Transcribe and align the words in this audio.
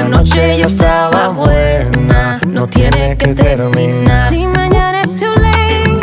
La 0.00 0.08
noche 0.08 0.58
ya 0.58 0.66
estaba 0.66 1.28
buena, 1.28 2.40
no 2.48 2.66
tiene 2.66 3.18
que 3.18 3.34
terminar. 3.34 4.30
Si 4.30 4.46
mañana 4.46 5.02
es 5.02 5.14
too 5.14 5.34
late, 5.36 5.98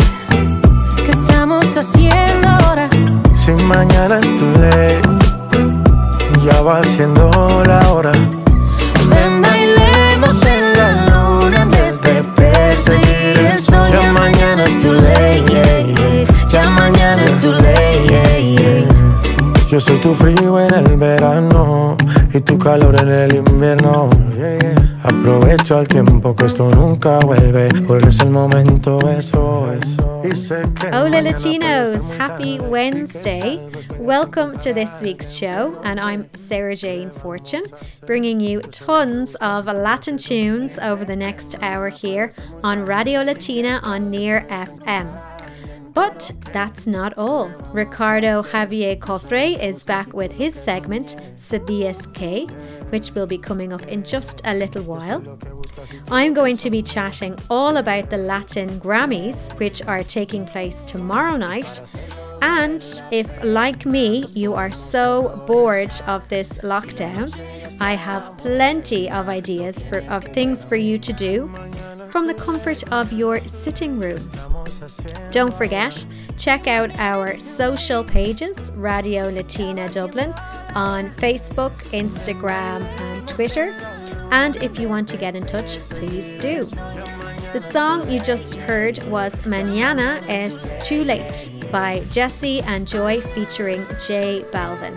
¿qué 1.03 1.11
estamos 1.11 1.65
haciendo 1.75 2.47
ahora? 2.47 2.89
Si 3.35 3.51
mañana 3.63 4.19
es 4.19 4.35
tu 4.35 4.45
ley, 4.61 5.01
ya 6.45 6.61
va 6.61 6.83
siendo 6.83 7.31
la 7.65 7.79
hora. 7.91 8.11
Yo 19.77 19.81
soy 19.81 19.99
tu 19.99 20.11
frío 20.15 20.59
en 20.59 20.73
el 20.73 20.97
verano 20.97 21.95
y 22.33 22.39
tu 22.39 22.57
calor 22.57 22.99
en 22.99 23.09
el 23.09 23.35
invierno. 23.35 24.09
Aprovecho 25.03 25.79
el 25.79 25.87
tiempo 25.87 26.35
que 26.35 26.47
esto 26.47 26.71
nunca 26.71 27.19
vuelve, 27.19 27.69
porque 27.87 28.09
es 28.09 28.19
el 28.21 28.31
momento, 28.31 28.97
eso, 29.07 29.71
eso. 29.71 30.23
Y 30.23 30.35
sé 30.35 30.63
que 30.73 30.87
Hola 30.87 31.21
Latinos, 31.21 32.01
happy 32.17 32.57
Wednesday. 32.59 33.59
Welcome 33.99 34.57
to 34.63 34.73
this 34.73 34.89
week's 34.99 35.31
show, 35.31 35.79
and 35.83 35.99
I'm 35.99 36.27
Sarah 36.35 36.75
Jane 36.75 37.11
Fortune, 37.11 37.65
bringing 38.07 38.39
you 38.39 38.61
tons 38.61 39.35
of 39.41 39.67
Latin 39.67 40.17
tunes 40.17 40.79
over 40.79 41.05
the 41.05 41.15
next 41.15 41.55
hour 41.61 41.89
here 41.89 42.33
on 42.63 42.83
Radio 42.83 43.21
Latina 43.21 43.79
on 43.83 44.09
Near 44.09 44.43
FM. 44.49 45.26
But 45.97 46.31
that's 46.53 46.85
not 46.85 47.17
all. 47.17 47.47
Ricardo 47.73 48.43
Javier 48.43 48.99
Cofre 48.99 49.59
is 49.59 49.81
back 49.81 50.13
with 50.13 50.31
his 50.31 50.53
segment, 50.53 51.15
Sabías 51.37 52.05
qué, 52.13 52.47
which 52.91 53.13
will 53.13 53.25
be 53.25 53.39
coming 53.39 53.73
up 53.73 53.81
in 53.87 54.03
just 54.03 54.43
a 54.45 54.53
little 54.53 54.83
while. 54.83 55.39
I'm 56.11 56.35
going 56.35 56.55
to 56.57 56.69
be 56.69 56.83
chatting 56.83 57.35
all 57.49 57.77
about 57.77 58.11
the 58.11 58.17
Latin 58.17 58.69
Grammys, 58.79 59.51
which 59.57 59.81
are 59.87 60.03
taking 60.03 60.45
place 60.45 60.85
tomorrow 60.85 61.35
night. 61.35 61.81
And 62.43 62.85
if, 63.09 63.27
like 63.43 63.87
me, 63.87 64.23
you 64.35 64.53
are 64.53 64.71
so 64.71 65.43
bored 65.47 65.95
of 66.05 66.27
this 66.27 66.59
lockdown, 66.59 67.27
I 67.79 67.93
have 67.93 68.37
plenty 68.37 69.09
of 69.09 69.29
ideas 69.29 69.83
for, 69.83 69.99
of 70.09 70.23
things 70.23 70.65
for 70.65 70.75
you 70.75 70.97
to 70.97 71.13
do 71.13 71.47
from 72.09 72.27
the 72.27 72.33
comfort 72.33 72.83
of 72.91 73.11
your 73.13 73.39
sitting 73.41 73.99
room. 73.99 74.19
Don't 75.31 75.53
forget, 75.53 76.05
check 76.37 76.67
out 76.67 76.97
our 76.97 77.37
social 77.37 78.03
pages, 78.03 78.71
Radio 78.75 79.29
Latina 79.29 79.89
Dublin, 79.89 80.33
on 80.73 81.09
Facebook, 81.11 81.75
Instagram, 81.91 82.83
and 82.99 83.27
Twitter. 83.27 83.71
And 84.31 84.57
if 84.57 84.79
you 84.79 84.89
want 84.89 85.07
to 85.09 85.17
get 85.17 85.35
in 85.35 85.45
touch, 85.45 85.79
please 85.89 86.35
do. 86.41 86.65
The 87.57 87.71
song 87.71 88.07
you 88.07 88.21
just 88.21 88.53
heard 88.53 89.03
was 89.05 89.33
Mañana 89.37 90.21
es 90.29 90.63
Too 90.87 91.03
Late 91.03 91.49
by 91.71 92.03
Jesse 92.11 92.61
and 92.61 92.87
Joy 92.87 93.19
featuring 93.19 93.83
J 94.05 94.45
Balvin. 94.51 94.93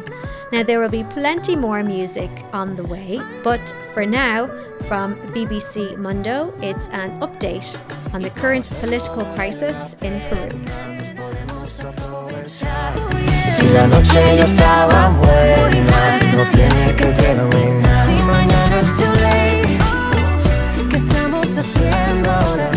Now, 0.53 0.63
there 0.63 0.79
will 0.79 0.91
be 0.91 1.05
plenty 1.05 1.57
more 1.57 1.83
music 1.83 2.31
on 2.53 2.77
the 2.77 2.85
way, 2.85 3.19
but 3.43 3.75
for 3.95 4.05
now, 4.05 4.49
from 4.89 5.17
BBC 5.29 5.97
Mundo, 5.97 6.53
it's 6.61 6.87
an 6.89 7.19
update 7.21 7.81
on 8.13 8.21
the 8.21 8.29
current 8.29 8.69
political 8.79 9.25
crisis 9.35 9.97
in 10.03 10.21
Peru. 10.29 10.51
Haciendo? 21.61 22.70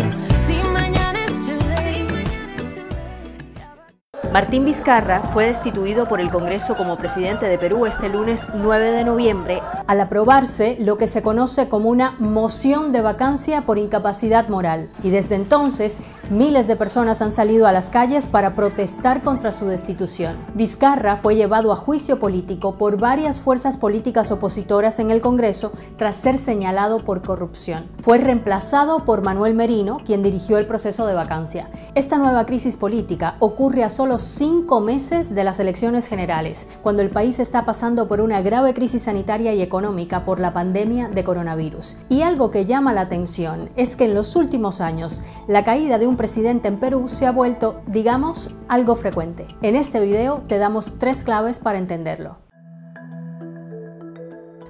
Martín 4.34 4.64
Vizcarra 4.64 5.22
fue 5.32 5.46
destituido 5.46 6.06
por 6.06 6.20
el 6.20 6.28
Congreso 6.28 6.76
como 6.76 6.98
presidente 6.98 7.46
de 7.46 7.56
Perú 7.56 7.86
este 7.86 8.08
lunes 8.08 8.48
9 8.52 8.90
de 8.90 9.04
noviembre 9.04 9.62
al 9.86 10.00
aprobarse 10.00 10.76
lo 10.80 10.98
que 10.98 11.06
se 11.06 11.22
conoce 11.22 11.68
como 11.68 11.88
una 11.88 12.12
moción 12.18 12.92
de 12.92 13.00
vacancia 13.00 13.62
por 13.62 13.78
incapacidad 13.78 14.48
moral. 14.48 14.90
Y 15.02 15.10
desde 15.10 15.34
entonces, 15.34 16.00
miles 16.30 16.66
de 16.66 16.76
personas 16.76 17.22
han 17.22 17.30
salido 17.30 17.66
a 17.66 17.72
las 17.72 17.90
calles 17.90 18.26
para 18.26 18.54
protestar 18.54 19.22
contra 19.22 19.52
su 19.52 19.66
destitución. 19.66 20.36
Vizcarra 20.54 21.16
fue 21.16 21.36
llevado 21.36 21.72
a 21.72 21.76
juicio 21.76 22.18
político 22.18 22.76
por 22.76 22.98
varias 22.98 23.40
fuerzas 23.40 23.76
políticas 23.76 24.32
opositoras 24.32 24.98
en 24.98 25.10
el 25.10 25.20
Congreso 25.20 25.72
tras 25.96 26.16
ser 26.16 26.38
señalado 26.38 27.04
por 27.04 27.22
corrupción. 27.22 27.86
Fue 28.00 28.18
reemplazado 28.18 29.04
por 29.04 29.22
Manuel 29.22 29.54
Merino, 29.54 29.98
quien 30.04 30.22
dirigió 30.22 30.58
el 30.58 30.66
proceso 30.66 31.06
de 31.06 31.14
vacancia. 31.14 31.68
Esta 31.94 32.16
nueva 32.18 32.46
crisis 32.46 32.76
política 32.76 33.36
ocurre 33.38 33.84
a 33.84 33.88
solo 33.88 34.18
cinco 34.24 34.80
meses 34.80 35.34
de 35.34 35.44
las 35.44 35.60
elecciones 35.60 36.06
generales, 36.06 36.68
cuando 36.82 37.02
el 37.02 37.10
país 37.10 37.38
está 37.38 37.64
pasando 37.64 38.08
por 38.08 38.20
una 38.20 38.40
grave 38.40 38.74
crisis 38.74 39.02
sanitaria 39.02 39.54
y 39.54 39.62
económica 39.62 40.24
por 40.24 40.40
la 40.40 40.52
pandemia 40.52 41.08
de 41.08 41.24
coronavirus. 41.24 41.96
Y 42.08 42.22
algo 42.22 42.50
que 42.50 42.66
llama 42.66 42.92
la 42.92 43.02
atención 43.02 43.70
es 43.76 43.96
que 43.96 44.04
en 44.04 44.14
los 44.14 44.36
últimos 44.36 44.80
años 44.80 45.22
la 45.46 45.64
caída 45.64 45.98
de 45.98 46.06
un 46.06 46.16
presidente 46.16 46.68
en 46.68 46.78
Perú 46.78 47.08
se 47.08 47.26
ha 47.26 47.32
vuelto, 47.32 47.80
digamos, 47.86 48.50
algo 48.68 48.94
frecuente. 48.94 49.46
En 49.62 49.76
este 49.76 50.00
video 50.00 50.42
te 50.46 50.58
damos 50.58 50.98
tres 50.98 51.24
claves 51.24 51.60
para 51.60 51.78
entenderlo. 51.78 52.43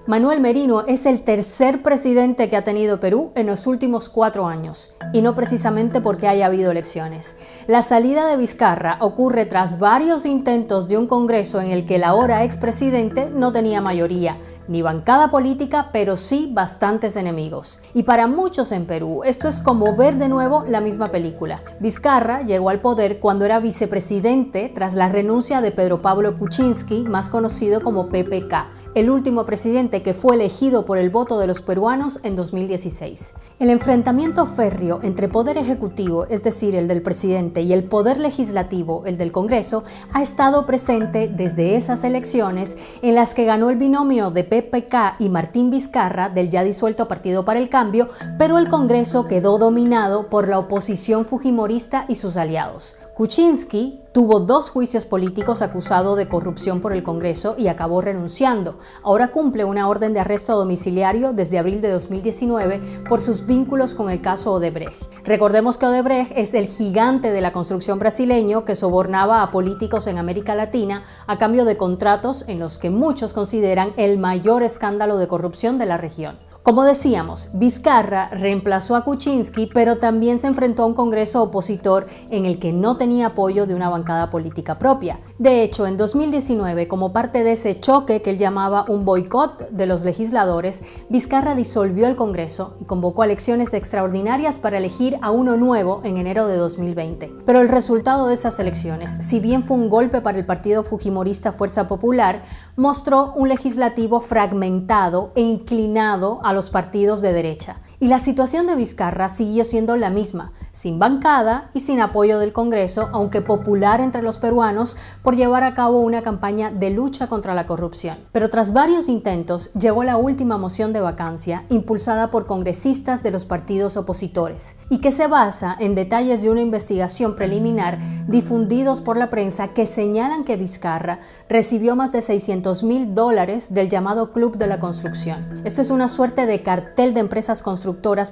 Manuel 0.06 0.42
Merino 0.42 0.84
es 0.86 1.06
el 1.06 1.22
tercer 1.22 1.82
presidente 1.82 2.46
que 2.46 2.58
ha 2.58 2.62
tenido 2.62 3.00
Perú 3.00 3.32
en 3.36 3.46
los 3.46 3.66
últimos 3.66 4.10
cuatro 4.10 4.46
años, 4.46 4.92
y 5.14 5.22
no 5.22 5.34
precisamente 5.34 6.02
porque 6.02 6.28
haya 6.28 6.44
habido 6.44 6.70
elecciones. 6.70 7.36
La 7.68 7.80
salida 7.80 8.26
de 8.26 8.36
Vizcarra 8.36 8.98
ocurre 9.00 9.46
tras 9.46 9.78
varios 9.78 10.26
intentos 10.26 10.88
de 10.88 10.98
un 10.98 11.06
Congreso 11.06 11.62
en 11.62 11.70
el 11.70 11.86
que 11.86 11.96
el 11.96 12.04
ahora 12.04 12.44
expresidente 12.44 13.30
no 13.30 13.50
tenía 13.50 13.80
mayoría, 13.80 14.36
ni 14.68 14.82
bancada 14.82 15.30
política, 15.30 15.88
pero 15.92 16.16
sí 16.16 16.50
bastantes 16.52 17.16
enemigos. 17.16 17.80
Y 17.94 18.02
para 18.02 18.26
muchos 18.26 18.72
en 18.72 18.86
Perú, 18.86 19.22
esto 19.24 19.48
es 19.48 19.60
como 19.60 19.96
ver 19.96 20.16
de 20.16 20.28
nuevo 20.28 20.64
la 20.68 20.80
misma 20.80 21.10
película. 21.10 21.62
Vizcarra 21.80 22.42
llegó 22.42 22.70
al 22.70 22.80
poder 22.80 23.20
cuando 23.20 23.44
era 23.44 23.60
vicepresidente 23.60 24.70
tras 24.74 24.94
la 24.94 25.08
renuncia 25.08 25.60
de 25.60 25.70
Pedro 25.70 26.02
Pablo 26.02 26.38
Kuczynski, 26.38 27.02
más 27.02 27.30
conocido 27.30 27.82
como 27.82 28.08
PPK, 28.08 28.66
el 28.94 29.10
último 29.10 29.44
presidente 29.44 30.02
que 30.02 30.14
fue 30.14 30.36
elegido 30.36 30.84
por 30.84 30.98
el 30.98 31.10
voto 31.10 31.38
de 31.38 31.46
los 31.46 31.62
peruanos 31.62 32.20
en 32.22 32.36
2016. 32.36 33.34
El 33.58 33.70
enfrentamiento 33.70 34.46
férreo 34.46 35.00
entre 35.02 35.28
poder 35.28 35.58
ejecutivo, 35.58 36.26
es 36.26 36.42
decir, 36.42 36.74
el 36.74 36.86
del 36.86 37.02
presidente, 37.02 37.62
y 37.62 37.72
el 37.72 37.84
poder 37.84 38.20
legislativo, 38.20 39.04
el 39.06 39.18
del 39.18 39.32
Congreso, 39.32 39.84
ha 40.12 40.22
estado 40.22 40.64
presente 40.66 41.28
desde 41.28 41.76
esas 41.76 42.04
elecciones 42.04 42.78
en 43.02 43.14
las 43.14 43.34
que 43.34 43.44
ganó 43.44 43.70
el 43.70 43.76
binomio 43.76 44.30
de 44.30 44.44
PPK 44.44 45.16
y 45.18 45.28
Martín 45.28 45.70
Vizcarra 45.70 46.28
del 46.28 46.50
ya 46.50 46.62
disuelto 46.62 47.08
Partido 47.08 47.44
para 47.44 47.58
el 47.58 47.68
Cambio, 47.68 48.08
pero 48.38 48.58
el 48.58 48.68
Congreso 48.68 49.26
quedó 49.26 49.58
dominado 49.58 50.30
por 50.30 50.48
la 50.48 50.58
oposición 50.58 51.24
fujimorista 51.24 52.04
y 52.08 52.14
sus 52.14 52.36
aliados. 52.36 52.96
Kuczynski 53.14 54.00
tuvo 54.10 54.40
dos 54.40 54.70
juicios 54.70 55.06
políticos 55.06 55.62
acusado 55.62 56.16
de 56.16 56.26
corrupción 56.26 56.80
por 56.80 56.92
el 56.92 57.04
Congreso 57.04 57.54
y 57.56 57.68
acabó 57.68 58.00
renunciando. 58.00 58.80
Ahora 59.04 59.30
cumple 59.30 59.64
una 59.64 59.88
orden 59.88 60.12
de 60.12 60.18
arresto 60.18 60.56
domiciliario 60.56 61.32
desde 61.32 61.60
abril 61.60 61.80
de 61.80 61.90
2019 61.90 62.80
por 63.08 63.20
sus 63.20 63.46
vínculos 63.46 63.94
con 63.94 64.10
el 64.10 64.20
caso 64.20 64.54
Odebrecht. 64.54 65.00
Recordemos 65.24 65.78
que 65.78 65.86
Odebrecht 65.86 66.32
es 66.34 66.54
el 66.54 66.66
gigante 66.66 67.30
de 67.30 67.40
la 67.40 67.52
construcción 67.52 68.00
brasileño 68.00 68.64
que 68.64 68.74
sobornaba 68.74 69.42
a 69.42 69.52
políticos 69.52 70.08
en 70.08 70.18
América 70.18 70.56
Latina 70.56 71.04
a 71.28 71.38
cambio 71.38 71.64
de 71.64 71.76
contratos 71.76 72.44
en 72.48 72.58
los 72.58 72.78
que 72.78 72.90
muchos 72.90 73.32
consideran 73.32 73.92
el 73.96 74.18
mayor 74.18 74.64
escándalo 74.64 75.18
de 75.18 75.28
corrupción 75.28 75.78
de 75.78 75.86
la 75.86 75.98
región. 75.98 76.36
Como 76.64 76.84
decíamos, 76.84 77.50
Vizcarra 77.52 78.30
reemplazó 78.30 78.96
a 78.96 79.04
Kuczynski, 79.04 79.66
pero 79.66 79.98
también 79.98 80.38
se 80.38 80.46
enfrentó 80.46 80.82
a 80.82 80.86
un 80.86 80.94
Congreso 80.94 81.42
opositor 81.42 82.06
en 82.30 82.46
el 82.46 82.58
que 82.58 82.72
no 82.72 82.96
tenía 82.96 83.26
apoyo 83.26 83.66
de 83.66 83.74
una 83.74 83.90
bancada 83.90 84.30
política 84.30 84.78
propia. 84.78 85.20
De 85.38 85.62
hecho, 85.62 85.86
en 85.86 85.98
2019, 85.98 86.88
como 86.88 87.12
parte 87.12 87.44
de 87.44 87.52
ese 87.52 87.78
choque 87.78 88.22
que 88.22 88.30
él 88.30 88.38
llamaba 88.38 88.86
un 88.88 89.04
boicot 89.04 89.68
de 89.72 89.84
los 89.84 90.04
legisladores, 90.04 90.82
Vizcarra 91.10 91.54
disolvió 91.54 92.06
el 92.06 92.16
Congreso 92.16 92.78
y 92.80 92.86
convocó 92.86 93.24
elecciones 93.24 93.74
extraordinarias 93.74 94.58
para 94.58 94.78
elegir 94.78 95.18
a 95.20 95.30
uno 95.30 95.58
nuevo 95.58 96.00
en 96.02 96.16
enero 96.16 96.46
de 96.46 96.56
2020. 96.56 97.30
Pero 97.44 97.60
el 97.60 97.68
resultado 97.68 98.28
de 98.28 98.32
esas 98.32 98.58
elecciones, 98.58 99.12
si 99.12 99.38
bien 99.38 99.62
fue 99.62 99.76
un 99.76 99.90
golpe 99.90 100.22
para 100.22 100.38
el 100.38 100.46
partido 100.46 100.82
fujimorista 100.82 101.52
Fuerza 101.52 101.86
Popular, 101.86 102.42
mostró 102.74 103.34
un 103.34 103.50
legislativo 103.50 104.20
fragmentado 104.20 105.30
e 105.34 105.42
inclinado 105.42 106.40
a 106.42 106.53
los 106.54 106.70
partidos 106.70 107.20
de 107.20 107.32
derecha. 107.32 107.80
Y 108.04 108.08
la 108.08 108.18
situación 108.18 108.66
de 108.66 108.76
Vizcarra 108.76 109.30
siguió 109.30 109.64
siendo 109.64 109.96
la 109.96 110.10
misma, 110.10 110.52
sin 110.72 110.98
bancada 110.98 111.70
y 111.72 111.80
sin 111.80 112.02
apoyo 112.02 112.38
del 112.38 112.52
Congreso, 112.52 113.08
aunque 113.14 113.40
popular 113.40 114.02
entre 114.02 114.20
los 114.20 114.36
peruanos 114.36 114.98
por 115.22 115.36
llevar 115.36 115.62
a 115.62 115.72
cabo 115.72 116.00
una 116.00 116.20
campaña 116.20 116.70
de 116.70 116.90
lucha 116.90 117.28
contra 117.28 117.54
la 117.54 117.66
corrupción. 117.66 118.18
Pero 118.30 118.50
tras 118.50 118.74
varios 118.74 119.08
intentos, 119.08 119.72
llegó 119.72 120.04
la 120.04 120.18
última 120.18 120.58
moción 120.58 120.92
de 120.92 121.00
vacancia 121.00 121.64
impulsada 121.70 122.30
por 122.30 122.44
congresistas 122.44 123.22
de 123.22 123.30
los 123.30 123.46
partidos 123.46 123.96
opositores 123.96 124.76
y 124.90 124.98
que 124.98 125.10
se 125.10 125.26
basa 125.26 125.74
en 125.80 125.94
detalles 125.94 126.42
de 126.42 126.50
una 126.50 126.60
investigación 126.60 127.34
preliminar 127.34 127.98
difundidos 128.28 129.00
por 129.00 129.16
la 129.16 129.30
prensa 129.30 129.68
que 129.68 129.86
señalan 129.86 130.44
que 130.44 130.56
Vizcarra 130.56 131.20
recibió 131.48 131.96
más 131.96 132.12
de 132.12 132.20
600 132.20 132.84
mil 132.84 133.14
dólares 133.14 133.72
del 133.72 133.88
llamado 133.88 134.30
Club 134.30 134.58
de 134.58 134.66
la 134.66 134.78
Construcción. 134.78 135.62
Esto 135.64 135.80
es 135.80 135.88
una 135.88 136.10
suerte 136.10 136.44
de 136.44 136.62
cartel 136.62 137.14
de 137.14 137.20
empresas 137.20 137.62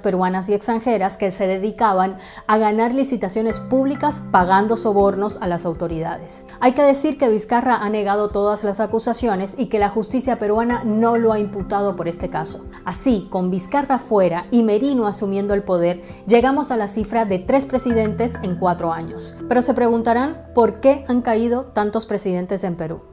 peruanas 0.01 0.49
y 0.49 0.53
extranjeras 0.53 1.17
que 1.17 1.31
se 1.31 1.47
dedicaban 1.47 2.17
a 2.47 2.57
ganar 2.57 2.93
licitaciones 2.93 3.59
públicas 3.59 4.21
pagando 4.31 4.75
sobornos 4.75 5.37
a 5.41 5.47
las 5.47 5.65
autoridades. 5.65 6.45
Hay 6.59 6.73
que 6.73 6.83
decir 6.83 7.17
que 7.17 7.29
Vizcarra 7.29 7.77
ha 7.77 7.89
negado 7.89 8.29
todas 8.29 8.63
las 8.63 8.79
acusaciones 8.79 9.55
y 9.57 9.67
que 9.67 9.79
la 9.79 9.89
justicia 9.89 10.39
peruana 10.39 10.83
no 10.83 11.17
lo 11.17 11.33
ha 11.33 11.39
imputado 11.39 11.95
por 11.95 12.07
este 12.07 12.29
caso. 12.29 12.65
Así, 12.85 13.27
con 13.29 13.51
Vizcarra 13.51 13.99
fuera 13.99 14.47
y 14.51 14.63
Merino 14.63 15.07
asumiendo 15.07 15.53
el 15.53 15.63
poder, 15.63 16.01
llegamos 16.27 16.71
a 16.71 16.77
la 16.77 16.87
cifra 16.87 17.25
de 17.25 17.39
tres 17.39 17.65
presidentes 17.65 18.39
en 18.43 18.55
cuatro 18.55 18.91
años. 18.91 19.35
Pero 19.47 19.61
se 19.61 19.73
preguntarán 19.73 20.47
por 20.53 20.79
qué 20.79 21.05
han 21.07 21.21
caído 21.21 21.63
tantos 21.65 22.05
presidentes 22.05 22.63
en 22.63 22.75
Perú. 22.75 23.12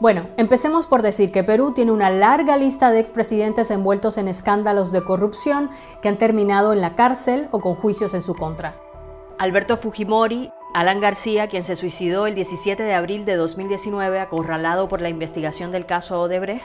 Bueno, 0.00 0.28
empecemos 0.38 0.86
por 0.86 1.02
decir 1.02 1.30
que 1.30 1.44
Perú 1.44 1.72
tiene 1.74 1.92
una 1.92 2.08
larga 2.08 2.56
lista 2.56 2.90
de 2.90 3.00
expresidentes 3.00 3.70
envueltos 3.70 4.16
en 4.16 4.28
escándalos 4.28 4.92
de 4.92 5.04
corrupción 5.04 5.68
que 6.00 6.08
han 6.08 6.16
terminado 6.16 6.72
en 6.72 6.80
la 6.80 6.94
cárcel 6.94 7.48
o 7.50 7.60
con 7.60 7.74
juicios 7.74 8.14
en 8.14 8.22
su 8.22 8.34
contra. 8.34 8.80
Alberto 9.38 9.76
Fujimori, 9.76 10.50
Alan 10.72 11.00
García, 11.00 11.48
quien 11.48 11.62
se 11.62 11.76
suicidó 11.76 12.26
el 12.26 12.34
17 12.34 12.82
de 12.82 12.94
abril 12.94 13.26
de 13.26 13.36
2019 13.36 14.20
acorralado 14.20 14.88
por 14.88 15.02
la 15.02 15.10
investigación 15.10 15.70
del 15.70 15.84
caso 15.84 16.22
Odebrecht, 16.22 16.64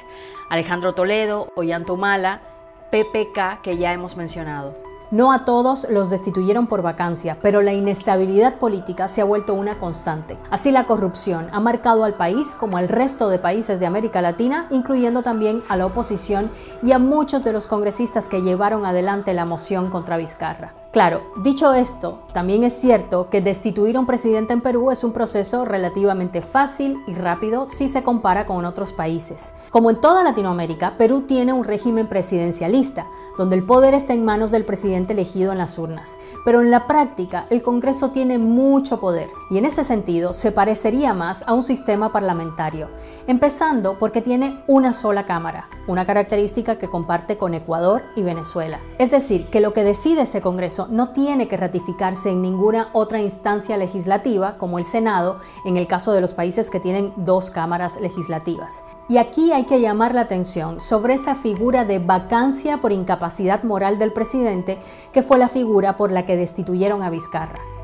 Alejandro 0.49 0.93
Toledo, 0.93 1.51
Ollanta 1.57 1.91
Humala, 1.91 2.41
PPK, 2.89 3.61
que 3.61 3.75
ya 3.75 3.91
hemos 3.91 4.15
mencionado. 4.15 4.84
No 5.11 5.31
a 5.31 5.45
todos 5.45 5.87
los 5.89 6.09
destituyeron 6.09 6.67
por 6.67 6.81
vacancia, 6.81 7.37
pero 7.41 7.61
la 7.61 7.73
inestabilidad 7.73 8.55
política 8.55 9.07
se 9.07 9.21
ha 9.21 9.25
vuelto 9.25 9.53
una 9.53 9.77
constante. 9.77 10.37
Así 10.49 10.71
la 10.71 10.85
corrupción 10.85 11.47
ha 11.51 11.59
marcado 11.59 12.03
al 12.03 12.15
país 12.15 12.55
como 12.55 12.77
al 12.77 12.87
resto 12.87 13.29
de 13.29 13.39
países 13.39 13.79
de 13.79 13.85
América 13.85 14.21
Latina, 14.21 14.67
incluyendo 14.71 15.23
también 15.23 15.63
a 15.69 15.77
la 15.77 15.85
oposición 15.85 16.49
y 16.81 16.91
a 16.91 16.99
muchos 16.99 17.43
de 17.43 17.53
los 17.53 17.67
congresistas 17.67 18.29
que 18.29 18.41
llevaron 18.41 18.85
adelante 18.85 19.33
la 19.33 19.45
moción 19.45 19.89
contra 19.89 20.17
Vizcarra. 20.17 20.84
Claro, 20.95 21.23
dicho 21.35 21.73
esto, 21.73 22.19
también 22.33 22.63
es 22.63 22.71
cierto 22.71 23.29
que 23.29 23.41
destituir 23.41 23.97
a 23.97 23.99
un 23.99 24.05
presidente 24.05 24.53
en 24.53 24.61
Perú 24.61 24.91
es 24.91 25.03
un 25.03 25.11
proceso 25.11 25.65
relativamente 25.65 26.41
fácil 26.41 27.03
y 27.05 27.13
rápido 27.13 27.67
si 27.67 27.89
se 27.89 28.01
compara 28.01 28.45
con 28.45 28.63
otros 28.63 28.93
países. 28.93 29.53
Como 29.71 29.89
en 29.89 29.99
toda 29.99 30.23
Latinoamérica, 30.23 30.95
Perú 30.97 31.23
tiene 31.27 31.51
un 31.51 31.65
régimen 31.65 32.07
presidencialista, 32.07 33.07
donde 33.37 33.57
el 33.57 33.65
poder 33.65 33.93
está 33.93 34.13
en 34.13 34.23
manos 34.23 34.51
del 34.51 34.63
presidente 34.63 35.11
elegido 35.11 35.51
en 35.51 35.57
las 35.57 35.77
urnas. 35.77 36.17
Pero 36.45 36.61
en 36.61 36.71
la 36.71 36.87
práctica, 36.87 37.45
el 37.49 37.61
Congreso 37.61 38.11
tiene 38.11 38.37
mucho 38.37 39.01
poder 39.01 39.27
y 39.51 39.57
en 39.57 39.65
ese 39.65 39.83
sentido 39.83 40.31
se 40.31 40.53
parecería 40.53 41.13
más 41.13 41.43
a 41.45 41.51
un 41.51 41.63
sistema 41.63 42.13
parlamentario, 42.13 42.87
empezando 43.27 43.97
porque 43.99 44.21
tiene 44.21 44.63
una 44.65 44.93
sola 44.93 45.25
Cámara, 45.25 45.67
una 45.87 46.05
característica 46.05 46.77
que 46.77 46.89
comparte 46.89 47.37
con 47.37 47.53
Ecuador 47.53 48.03
y 48.15 48.23
Venezuela. 48.23 48.79
Es 48.97 49.11
decir, 49.11 49.49
que 49.49 49.59
lo 49.59 49.73
que 49.73 49.83
decide 49.83 50.21
ese 50.21 50.39
Congreso 50.39 50.84
no 50.89 51.09
tiene 51.09 51.47
que 51.47 51.57
ratificarse 51.57 52.29
en 52.29 52.41
ninguna 52.41 52.89
otra 52.93 53.19
instancia 53.19 53.77
legislativa, 53.77 54.57
como 54.57 54.79
el 54.79 54.85
Senado, 54.85 55.39
en 55.65 55.77
el 55.77 55.87
caso 55.87 56.13
de 56.13 56.21
los 56.21 56.33
países 56.33 56.69
que 56.69 56.79
tienen 56.79 57.13
dos 57.15 57.51
cámaras 57.51 57.99
legislativas. 57.99 58.83
Y 59.09 59.17
aquí 59.17 59.51
hay 59.51 59.65
que 59.65 59.81
llamar 59.81 60.15
la 60.15 60.21
atención 60.21 60.79
sobre 60.79 61.15
esa 61.15 61.35
figura 61.35 61.85
de 61.85 61.99
vacancia 61.99 62.81
por 62.81 62.91
incapacidad 62.91 63.63
moral 63.63 63.99
del 63.99 64.13
presidente, 64.13 64.79
que 65.11 65.23
fue 65.23 65.37
la 65.37 65.47
figura 65.47 65.95
por 65.97 66.11
la 66.11 66.25
que 66.25 66.35
destituyeron 66.35 67.03
a 67.03 67.09
Vizcarra. 67.09 67.74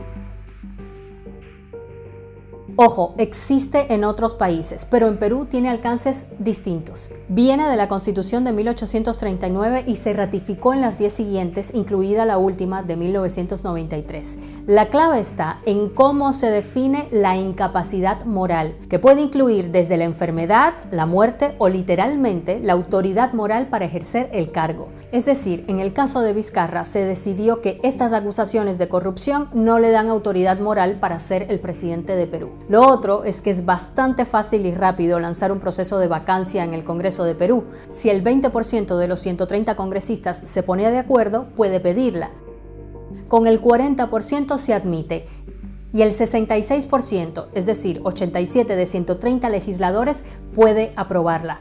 Ojo, 2.77 3.15
existe 3.17 3.93
en 3.93 4.03
otros 4.03 4.33
países, 4.33 4.85
pero 4.85 5.07
en 5.07 5.19
Perú 5.19 5.45
tiene 5.45 5.69
alcances 5.69 6.25
distintos. 6.39 7.11
Viene 7.27 7.67
de 7.67 7.75
la 7.75 7.87
Constitución 7.87 8.43
de 8.43 8.53
1839 8.53 9.83
y 9.87 9.97
se 9.97 10.13
ratificó 10.13 10.73
en 10.73 10.81
las 10.81 10.97
10 10.97 11.11
siguientes, 11.11 11.73
incluida 11.73 12.25
la 12.25 12.37
última 12.37 12.81
de 12.81 12.95
1993. 12.95 14.39
La 14.67 14.89
clave 14.89 15.19
está 15.19 15.59
en 15.65 15.89
cómo 15.89 16.31
se 16.33 16.49
define 16.49 17.09
la 17.11 17.35
incapacidad 17.35 18.23
moral, 18.25 18.77
que 18.89 18.99
puede 18.99 19.21
incluir 19.21 19.71
desde 19.71 19.97
la 19.97 20.05
enfermedad, 20.05 20.73
la 20.91 21.05
muerte 21.05 21.55
o 21.57 21.67
literalmente 21.67 22.59
la 22.59 22.73
autoridad 22.73 23.33
moral 23.33 23.67
para 23.67 23.85
ejercer 23.85 24.29
el 24.31 24.51
cargo. 24.51 24.89
Es 25.11 25.25
decir, 25.25 25.65
en 25.67 25.79
el 25.79 25.93
caso 25.93 26.21
de 26.21 26.33
Vizcarra 26.33 26.83
se 26.85 27.03
decidió 27.03 27.61
que 27.61 27.79
estas 27.83 28.13
acusaciones 28.13 28.77
de 28.77 28.87
corrupción 28.87 29.49
no 29.53 29.79
le 29.79 29.91
dan 29.91 30.09
autoridad 30.09 30.59
moral 30.59 30.99
para 30.99 31.19
ser 31.19 31.47
el 31.49 31.59
presidente 31.59 32.15
de 32.15 32.27
Perú. 32.27 32.49
Lo 32.71 32.87
otro 32.87 33.25
es 33.25 33.41
que 33.41 33.49
es 33.49 33.65
bastante 33.65 34.23
fácil 34.23 34.65
y 34.65 34.73
rápido 34.73 35.19
lanzar 35.19 35.51
un 35.51 35.59
proceso 35.59 35.99
de 35.99 36.07
vacancia 36.07 36.63
en 36.63 36.73
el 36.73 36.85
Congreso 36.85 37.25
de 37.25 37.35
Perú. 37.35 37.65
Si 37.89 38.09
el 38.09 38.23
20% 38.23 38.97
de 38.97 39.09
los 39.09 39.19
130 39.19 39.75
congresistas 39.75 40.41
se 40.45 40.63
pone 40.63 40.89
de 40.89 40.97
acuerdo, 40.97 41.49
puede 41.49 41.81
pedirla. 41.81 42.29
Con 43.27 43.45
el 43.45 43.61
40% 43.61 44.57
se 44.57 44.73
admite 44.73 45.25
y 45.91 46.01
el 46.01 46.11
66%, 46.11 47.47
es 47.53 47.65
decir, 47.65 47.99
87 48.05 48.77
de 48.77 48.85
130 48.85 49.49
legisladores, 49.49 50.23
puede 50.53 50.93
aprobarla. 50.95 51.59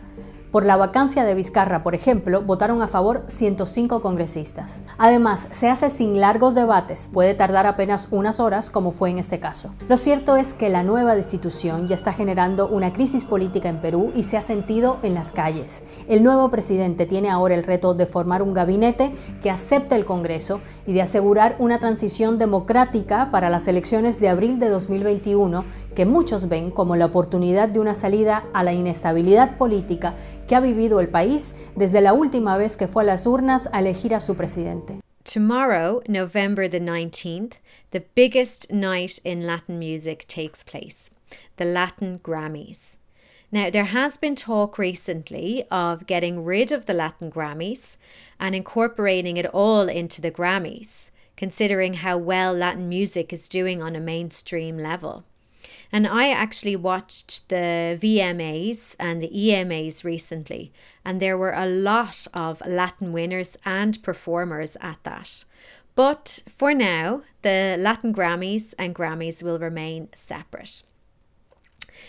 Por 0.51 0.67
la 0.67 0.77
vacancia 0.77 1.23
de 1.23 1.37
Vizcarra, 1.37 1.85
por 1.85 1.95
ejemplo, 1.95 2.43
votaron 2.43 2.83
a 2.83 2.89
favor 2.89 3.23
105 3.29 4.03
congresistas. 4.03 4.83
Además, 4.99 5.47
se 5.53 5.69
hace 5.69 5.91
sin 5.91 6.21
largos 6.21 6.57
debates, 6.57 7.09
puede 7.13 7.35
tardar 7.35 7.67
apenas 7.67 8.09
unas 8.11 8.41
horas 8.41 8.69
como 8.69 8.91
fue 8.91 9.11
en 9.11 9.21
este 9.21 9.39
caso. 9.39 9.73
Lo 9.89 9.97
cierto 9.97 10.35
es 10.35 10.53
que 10.53 10.69
la 10.69 10.83
nueva 10.83 11.15
destitución 11.15 11.87
ya 11.87 11.95
está 11.95 12.13
generando 12.13 12.67
una 12.67 12.93
crisis 12.93 13.25
política 13.25 13.69
en 13.69 13.81
Perú 13.81 14.11
y 14.17 14.25
se 14.25 14.37
ha 14.37 14.43
sentido 14.43 14.99
en 15.05 15.15
las 15.15 15.33
calles. 15.33 15.85
El 16.09 16.25
nuevo 16.25 16.51
presidente 16.51 17.07
tiene 17.07 17.31
ahora 17.31 17.55
el 17.55 17.63
reto 17.63 17.95
de 17.95 18.07
formar 18.07 18.43
un 18.43 18.53
gabinete 18.53 19.13
que 19.41 19.51
acepte 19.51 19.95
el 19.95 20.05
Congreso 20.05 20.61
y 20.85 20.95
de 20.95 21.03
asegurar 21.03 21.55
una 21.61 21.79
transición 21.79 22.39
democrática 22.39 23.31
para 23.31 23.51
las 23.51 23.69
elecciones 23.69 24.19
de 24.19 24.29
abril 24.29 24.59
de 24.59 24.69
2021 24.69 25.65
que 25.95 26.07
muchos 26.07 26.49
ven 26.49 26.73
como 26.73 26.97
la 26.97 27.07
oportunidad 27.07 27.69
de 27.69 27.79
una 27.79 27.95
salida 27.95 28.47
a 28.53 28.65
la 28.65 28.73
inestabilidad 28.73 29.57
política 29.57 30.17
que 30.51 30.57
ha 30.57 30.61
vivido 30.61 30.99
el 30.99 31.09
país 31.09 31.55
desde 31.77 32.01
la 32.01 32.13
última 32.13 32.57
vez 32.59 32.77
que 32.77 32.89
fue 32.89 33.05
a 33.05 33.07
las 33.07 33.25
urnas 33.25 33.69
a 33.73 33.79
elegir 33.79 34.17
a 34.17 34.19
su 34.19 34.35
presidente. 34.35 35.01
Tomorrow, 35.23 36.03
November 36.09 36.69
the 36.69 36.81
19th, 36.81 37.53
the 37.93 38.05
biggest 38.17 38.69
night 38.73 39.21
in 39.23 39.47
Latin 39.47 39.79
music 39.79 40.27
takes 40.27 40.65
place 40.65 41.09
the 41.57 41.65
Latin 41.65 42.19
Grammys. 42.19 42.97
Now, 43.53 43.71
there 43.71 43.85
has 43.85 44.17
been 44.17 44.35
talk 44.35 44.77
recently 44.77 45.67
of 45.71 46.09
getting 46.09 46.45
rid 46.45 46.73
of 46.73 46.87
the 46.87 46.95
Latin 46.95 47.31
Grammys 47.31 47.97
and 48.41 48.53
incorporating 48.53 49.37
it 49.37 49.47
all 49.55 49.89
into 49.89 50.21
the 50.21 50.33
Grammys, 50.33 51.13
considering 51.37 51.95
how 51.95 52.19
well 52.19 52.53
Latin 52.53 52.89
music 52.89 53.33
is 53.33 53.49
doing 53.49 53.81
on 53.81 53.95
a 53.95 54.01
mainstream 54.01 54.79
level. 54.79 55.23
And 55.93 56.07
I 56.07 56.31
actually 56.31 56.77
watched 56.77 57.49
the 57.49 57.99
VMAs 58.01 58.95
and 59.01 59.21
the 59.21 59.29
EMAs 59.29 60.05
recently, 60.05 60.73
and 61.05 61.21
there 61.21 61.37
were 61.37 61.53
a 61.53 61.67
lot 61.67 62.27
of 62.33 62.63
Latin 62.65 63.13
winners 63.13 63.57
and 63.65 64.01
performers 64.03 64.77
at 64.81 65.03
that. 65.03 65.45
But 65.97 66.43
for 66.49 66.73
now, 66.73 67.23
the 67.43 67.77
Latin 67.79 68.15
Grammys 68.15 68.73
and 68.79 68.95
Grammys 68.95 69.43
will 69.43 69.59
remain 69.59 70.09
separate. 70.15 70.83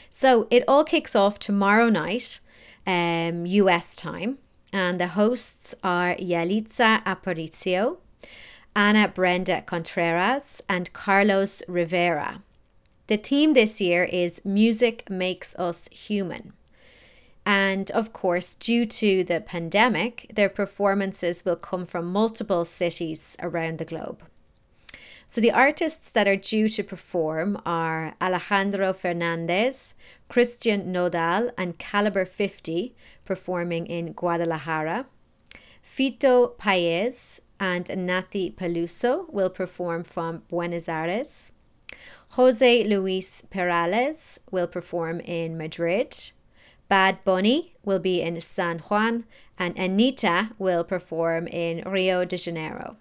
So 0.10 0.48
it 0.50 0.64
all 0.68 0.84
kicks 0.84 1.16
off 1.16 1.40
tomorrow 1.40 1.90
night, 1.90 2.40
um, 2.86 3.46
US 3.46 3.96
time, 3.96 4.38
and 4.72 5.00
the 5.00 5.08
hosts 5.08 5.74
are 5.84 6.16
Yalitza 6.16 7.04
Aparicio, 7.04 7.98
Ana 8.76 9.08
Brenda 9.08 9.62
Contreras, 9.64 10.62
and 10.70 10.94
Carlos 10.94 11.64
Rivera. 11.68 12.42
The 13.12 13.18
theme 13.18 13.56
this 13.56 13.82
year 13.82 14.06
is 14.06 14.40
Music 14.46 15.10
Makes 15.10 15.54
Us 15.56 15.90
Human. 15.92 16.54
And 17.46 17.92
of 17.92 18.14
course, 18.14 18.56
due 18.56 18.86
to 18.86 19.26
the 19.26 19.42
pandemic, 19.42 20.32
their 20.34 20.48
performances 20.48 21.44
will 21.44 21.58
come 21.58 21.86
from 21.86 22.06
multiple 22.06 22.64
cities 22.64 23.36
around 23.42 23.80
the 23.80 23.84
globe. 23.84 24.24
So 25.28 25.42
the 25.42 25.52
artists 25.52 26.10
that 26.10 26.26
are 26.26 26.38
due 26.38 26.70
to 26.70 26.84
perform 26.86 27.62
are 27.66 28.16
Alejandro 28.22 28.94
Fernandez, 28.94 29.94
Christian 30.30 30.94
Nodal, 30.94 31.52
and 31.58 31.78
Calibre 31.78 32.26
50 32.26 32.96
performing 33.26 33.88
in 33.88 34.14
Guadalajara. 34.14 35.06
Fito 35.84 36.58
Paez 36.58 37.42
and 37.60 37.90
Nati 38.08 38.52
Peluso 38.52 39.30
will 39.30 39.50
perform 39.50 40.06
from 40.06 40.44
Buenos 40.48 40.88
Aires. 40.88 41.52
Jose 42.36 42.86
Luis 42.86 43.42
Perales 43.42 44.40
will 44.52 44.68
perform 44.68 45.20
in 45.20 45.58
Madrid. 45.58 46.32
Bad 46.88 47.22
Bunny 47.26 47.74
will 47.84 48.00
be 48.00 48.22
in 48.22 48.40
San 48.40 48.80
Juan, 48.80 49.26
and 49.60 49.76
Anitta 49.76 50.52
will 50.58 50.86
perform 50.86 51.48
in 51.48 51.84
Rio 51.84 52.24
de 52.24 52.38
Janeiro. 52.38 52.96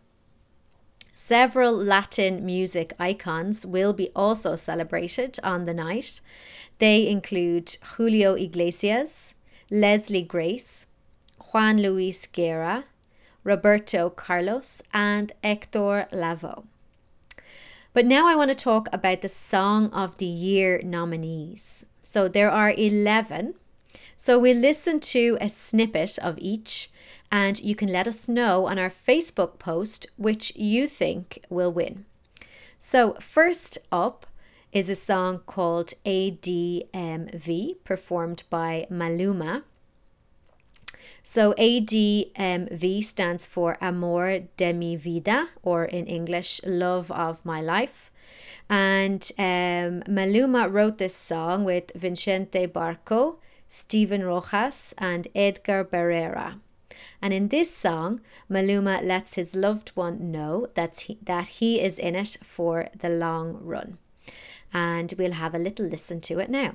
Several 1.15 1.73
Latin 1.73 2.45
music 2.45 2.93
icons 2.99 3.65
will 3.65 3.93
be 3.93 4.11
also 4.17 4.57
celebrated 4.57 5.39
on 5.45 5.65
the 5.65 5.75
night. 5.75 6.21
They 6.81 7.07
include 7.07 7.77
Julio 7.95 8.35
Iglesias, 8.35 9.35
Leslie 9.71 10.23
Grace, 10.23 10.87
Juan 11.53 11.81
Luis 11.81 12.27
Guerra, 12.27 12.87
Roberto 13.45 14.11
Carlos, 14.11 14.83
and 14.93 15.31
Hector 15.45 16.09
Lavoe. 16.11 16.65
But 17.93 18.07
now 18.07 18.29
I 18.29 18.37
want 18.37 18.51
to 18.51 18.55
talk 18.55 18.89
about 18.93 19.21
the 19.21 19.29
Song 19.29 19.91
of 19.93 20.19
the 20.19 20.27
Year 20.27 20.81
nominees. 20.85 21.85
So 22.03 22.29
there 22.29 22.51
are 22.51 22.73
11. 22.73 23.55
So 24.17 24.39
we'll 24.39 24.57
listen 24.57 25.01
to 25.01 25.37
a 25.41 25.49
snippet 25.49 26.19
of 26.19 26.39
each, 26.39 26.91
and 27.33 27.61
you 27.61 27.75
can 27.75 27.91
let 27.91 28.07
us 28.07 28.29
know 28.29 28.67
on 28.67 28.79
our 28.79 28.91
Facebook 28.91 29.59
post 29.59 30.07
which 30.17 30.55
you 30.55 30.87
think 30.87 31.45
will 31.49 31.73
win. 31.73 32.05
So, 32.79 33.15
first 33.21 33.79
up 33.91 34.27
is 34.73 34.89
a 34.89 34.95
song 34.95 35.41
called 35.47 35.93
ADMV, 36.07 37.77
performed 37.85 38.45
by 38.51 38.87
Maluma. 38.91 39.65
So 41.23 41.53
ADMV 41.55 43.05
stands 43.05 43.47
for 43.47 43.77
Amor 43.81 44.41
de 44.57 44.73
mi 44.73 44.97
vida, 44.97 45.49
or 45.63 45.85
in 45.85 46.07
English, 46.07 46.61
Love 46.65 47.11
of 47.11 47.45
My 47.45 47.61
Life. 47.61 48.11
And 48.69 49.31
um, 49.39 50.03
Maluma 50.09 50.73
wrote 50.73 50.99
this 50.99 51.15
song 51.15 51.65
with 51.65 51.93
Vicente 51.95 52.67
Barco, 52.67 53.37
Stephen 53.69 54.25
Rojas, 54.25 54.95
and 54.99 55.29
Edgar 55.35 55.85
Barrera. 55.85 56.61
And 57.23 57.35
in 57.35 57.49
this 57.49 57.75
song, 57.75 58.21
Maluma 58.51 59.03
lets 59.03 59.35
his 59.35 59.55
loved 59.55 59.91
one 59.91 60.31
know 60.31 60.69
that 60.75 61.01
he, 61.01 61.19
that 61.23 61.47
he 61.47 61.81
is 61.81 61.99
in 61.99 62.17
it 62.17 62.39
for 62.43 62.89
the 62.99 63.09
long 63.09 63.59
run. 63.63 63.99
And 64.73 65.13
we'll 65.19 65.33
have 65.33 65.55
a 65.55 65.59
little 65.59 65.87
listen 65.87 66.21
to 66.23 66.39
it 66.39 66.49
now. 66.49 66.75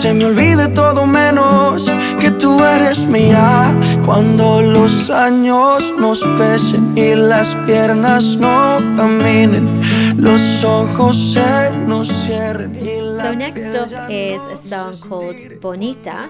Se 0.00 0.12
me 0.12 0.26
olvide 0.26 0.68
todo 0.68 1.06
menos 1.06 1.90
que 2.20 2.30
tú 2.30 2.62
eres 2.62 3.06
mía. 3.06 3.74
Cuando 4.04 4.60
los 4.60 5.08
años 5.08 5.94
nos 5.98 6.22
pesen 6.36 6.96
y 6.96 7.14
las 7.14 7.56
piernas 7.66 8.36
no 8.36 8.78
caminen, 8.94 9.80
los 10.18 10.62
ojos 10.62 11.16
se 11.32 11.70
nos 11.86 12.08
cierren. 12.08 12.76
Y 12.76 13.00
la 13.00 13.22
So 13.22 13.34
next 13.34 13.74
up 13.74 13.90
is 14.10 14.42
a 14.48 14.56
song 14.56 14.98
called. 15.00 15.60
Bonita, 15.62 16.28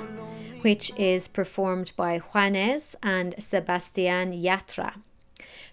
which 0.63 0.93
is 0.97 1.27
performed 1.27 1.91
by 1.97 2.21
Juanes 2.21 2.95
and 3.03 3.35
Sebastian 3.39 4.33
Yatra. 4.33 4.93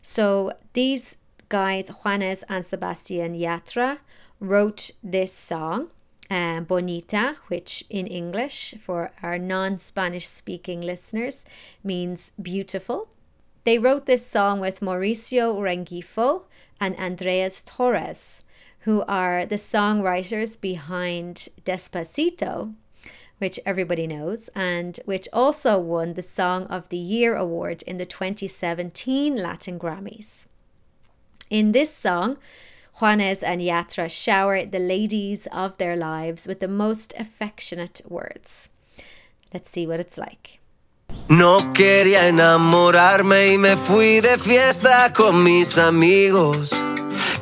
So 0.01 0.51
these 0.73 1.17
guys, 1.47 1.91
Juanes 1.91 2.43
and 2.49 2.65
Sebastian 2.65 3.35
Yatra, 3.35 3.99
wrote 4.39 4.89
this 5.03 5.31
song, 5.31 5.89
um, 6.33 6.63
Bonita, 6.63 7.35
which 7.47 7.83
in 7.91 8.07
English 8.07 8.73
for 8.81 9.11
our 9.21 9.37
non 9.37 9.77
Spanish 9.77 10.27
speaking 10.27 10.81
listeners 10.81 11.45
means 11.83 12.31
beautiful. 12.41 13.07
They 13.65 13.77
wrote 13.77 14.07
this 14.07 14.25
song 14.25 14.59
with 14.59 14.79
Mauricio 14.79 15.55
Rengifo 15.55 16.43
and 16.81 16.97
Andrés 16.97 17.63
Torres, 17.63 18.43
who 18.79 19.03
are 19.03 19.45
the 19.45 19.57
songwriters 19.57 20.59
behind 20.59 21.49
Despacito, 21.65 22.73
which 23.37 23.59
everybody 23.63 24.07
knows, 24.07 24.49
and 24.55 24.99
which 25.05 25.27
also 25.31 25.77
won 25.77 26.15
the 26.15 26.23
Song 26.23 26.65
of 26.65 26.89
the 26.89 26.97
Year 26.97 27.35
award 27.35 27.83
in 27.83 27.97
the 27.97 28.07
2017 28.07 29.35
Latin 29.35 29.77
Grammys. 29.77 30.47
In 31.51 31.73
this 31.73 31.93
song, 31.93 32.39
Juanes 32.99 33.43
and 33.43 33.59
Yatra 33.59 34.09
shower 34.09 34.65
the 34.65 34.79
ladies 34.79 35.47
of 35.51 35.77
their 35.77 35.95
lives 35.95 36.45
with 36.47 36.59
the 36.59 36.67
most 36.67 37.13
affectionate 37.17 38.01
words. 38.07 38.69
Let's 39.53 39.71
see 39.71 39.87
what 39.87 39.99
it's 39.99 40.17
like. 40.17 40.59
No 41.29 41.73
quería 41.73 42.27
enamorarme 42.27 43.53
y 43.53 43.57
me 43.57 43.75
fui 43.75 44.19
de 44.19 44.37
fiesta 44.37 45.11
con 45.13 45.43
mis 45.43 45.77
amigos. 45.77 46.71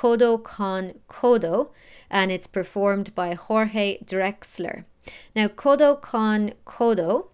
Codo 0.00 0.42
con 0.42 0.94
Codo 1.10 1.72
and 2.10 2.32
it's 2.32 2.46
performed 2.46 3.14
by 3.14 3.34
Jorge 3.34 3.98
Drexler. 4.02 4.86
Now, 5.36 5.48
Codo 5.48 6.00
con 6.00 6.54
Codo 6.64 7.26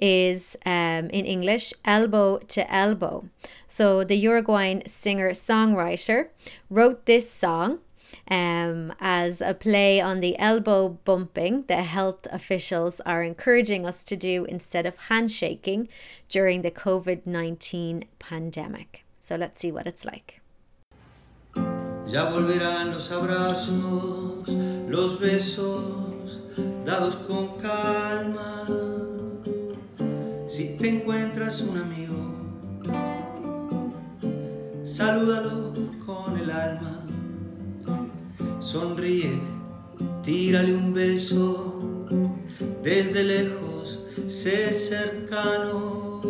is 0.00 0.56
um, 0.64 1.10
in 1.10 1.26
English 1.26 1.72
elbow 1.84 2.38
to 2.38 2.72
elbow. 2.72 3.28
So, 3.66 4.04
the 4.04 4.16
Uruguayan 4.16 4.86
singer 4.86 5.30
songwriter 5.30 6.28
wrote 6.70 7.06
this 7.06 7.28
song 7.28 7.80
um, 8.30 8.92
as 9.00 9.40
a 9.40 9.52
play 9.52 10.00
on 10.00 10.20
the 10.20 10.38
elbow 10.38 10.90
bumping 11.04 11.64
that 11.66 11.82
health 11.82 12.28
officials 12.30 13.00
are 13.00 13.24
encouraging 13.24 13.84
us 13.84 14.04
to 14.04 14.14
do 14.14 14.44
instead 14.44 14.86
of 14.86 15.08
handshaking 15.08 15.88
during 16.28 16.62
the 16.62 16.70
COVID 16.70 17.26
19 17.26 18.04
pandemic. 18.20 19.04
So, 19.18 19.34
let's 19.34 19.60
see 19.60 19.72
what 19.72 19.88
it's 19.88 20.04
like. 20.04 20.43
Ya 22.06 22.30
volverán 22.30 22.90
los 22.90 23.10
abrazos, 23.10 24.46
los 24.88 25.18
besos, 25.18 26.42
dados 26.84 27.16
con 27.26 27.56
calma. 27.56 28.66
Si 30.46 30.76
te 30.76 30.88
encuentras 30.90 31.62
un 31.62 31.78
amigo, 31.78 32.14
salúdalo 34.84 35.72
con 36.04 36.36
el 36.36 36.50
alma. 36.50 37.06
Sonríe, 38.60 39.40
tírale 40.22 40.74
un 40.74 40.92
beso, 40.92 42.06
desde 42.82 43.24
lejos, 43.24 44.06
sé 44.26 44.72
cercano. 44.72 46.20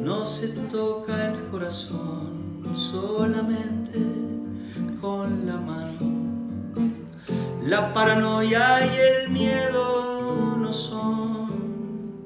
No 0.00 0.26
se 0.26 0.48
toca 0.48 1.32
el 1.32 1.42
corazón 1.50 2.33
solamente 2.76 3.98
con 5.00 5.46
la 5.46 5.56
mano. 5.56 6.14
La 7.66 7.92
paranoia 7.94 8.86
y 8.86 8.98
el 8.98 9.30
miedo 9.30 10.56
no 10.58 10.72
son, 10.72 12.24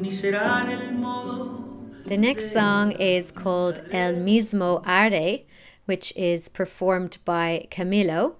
ni 0.00 0.10
serán 0.10 0.70
el 0.70 0.92
modo. 0.92 1.64
The 2.06 2.18
next 2.18 2.52
song 2.52 2.92
is 2.92 3.30
called 3.32 3.82
El 3.90 4.16
Mismo 4.16 4.82
Aire, 4.86 5.40
which 5.86 6.12
is 6.16 6.48
performed 6.48 7.18
by 7.24 7.66
Camilo. 7.70 8.34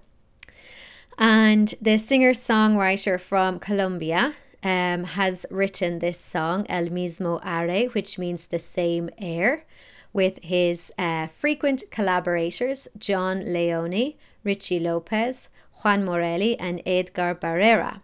And 1.17 1.73
the 1.81 1.97
singer 1.97 2.33
songwriter 2.33 3.19
from 3.19 3.59
Colombia 3.59 4.35
um, 4.63 5.03
has 5.05 5.45
written 5.49 5.99
this 5.99 6.19
song, 6.19 6.65
El 6.69 6.87
Mismo 6.87 7.39
Aire, 7.43 7.87
which 7.89 8.19
means 8.19 8.47
the 8.47 8.59
same 8.59 9.09
air, 9.17 9.63
with 10.15 10.39
his 10.41 10.93
uh, 10.97 11.27
frequent 11.27 11.83
collaborators, 11.91 12.87
Jon 12.97 13.43
Leone, 13.51 14.13
Richie 14.45 14.79
Lopez, 14.79 15.49
Juan 15.83 16.05
Morelli, 16.05 16.57
and 16.57 16.81
Edgar 16.85 17.35
Barrera. 17.35 17.99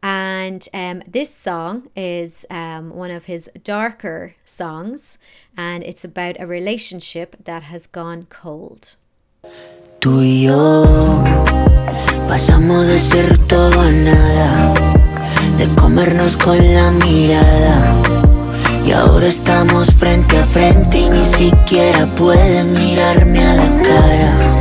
And 0.00 0.68
um, 0.72 1.02
this 1.08 1.34
song 1.34 1.88
is 1.96 2.46
um, 2.50 2.90
one 2.90 3.10
of 3.10 3.24
his 3.24 3.50
darker 3.64 4.36
songs, 4.44 5.18
and 5.56 5.82
it's 5.82 6.04
about 6.04 6.36
a 6.38 6.46
relationship 6.46 7.34
that 7.44 7.64
has 7.64 7.88
gone 7.88 8.26
cold. 8.28 8.94
Tú 9.98 10.20
y 10.20 10.44
yo 10.44 10.84
pasamos 12.28 12.86
de 12.86 12.98
ser 13.00 13.38
todo 13.48 13.80
a 13.80 13.90
nada, 13.90 14.74
de 15.58 15.66
comernos 15.74 16.36
con 16.36 16.58
la 16.58 16.92
mirada. 16.92 18.23
Y 18.84 18.92
ahora 18.92 19.26
estamos 19.26 19.94
frente 19.94 20.38
a 20.38 20.46
frente 20.46 20.98
y 20.98 21.08
ni 21.08 21.24
siquiera 21.24 22.06
puedes 22.16 22.66
mirarme 22.66 23.42
a 23.42 23.54
la 23.54 23.82
cara. 23.82 24.60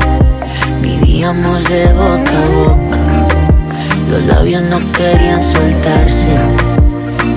Vivíamos 0.82 1.62
de 1.66 1.88
boca 1.88 2.32
a 2.32 2.50
boca, 2.56 3.28
los 4.10 4.26
labios 4.26 4.64
no 4.64 4.80
querían 4.94 5.44
soltarse. 5.44 6.30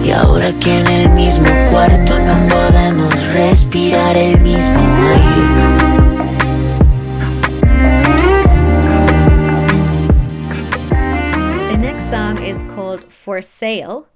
Y 0.04 0.12
ahora 0.12 0.52
que 0.60 0.78
en 0.78 0.86
el 0.86 1.08
mismo 1.10 1.48
cuarto 1.72 2.20
no 2.20 2.46
podemos 2.46 3.12
respirar 3.32 4.16
el 4.16 4.40
mismo 4.40 4.78
aire. 5.08 5.86
The 11.70 11.78
next 11.78 12.08
song 12.08 12.38
is 12.44 12.62
called 12.72 13.02
For 13.10 13.42
Sale 13.42 14.06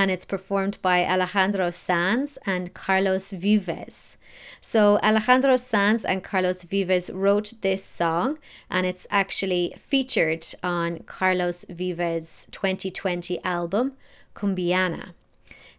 and 0.00 0.10
it's 0.10 0.24
performed 0.24 0.78
by 0.80 1.04
Alejandro 1.04 1.68
Sanz 1.68 2.38
and 2.46 2.72
Carlos 2.72 3.32
Vives. 3.32 4.16
So, 4.62 4.98
Alejandro 5.02 5.56
Sanz 5.56 6.06
and 6.06 6.24
Carlos 6.24 6.62
Vives 6.64 7.10
wrote 7.10 7.52
this 7.60 7.84
song 7.84 8.38
and 8.70 8.86
it's 8.86 9.06
actually 9.10 9.74
featured 9.76 10.46
on 10.62 11.00
Carlos 11.00 11.66
Vives' 11.68 12.46
2020 12.50 13.44
album, 13.44 13.92
Cumbiana. 14.34 15.12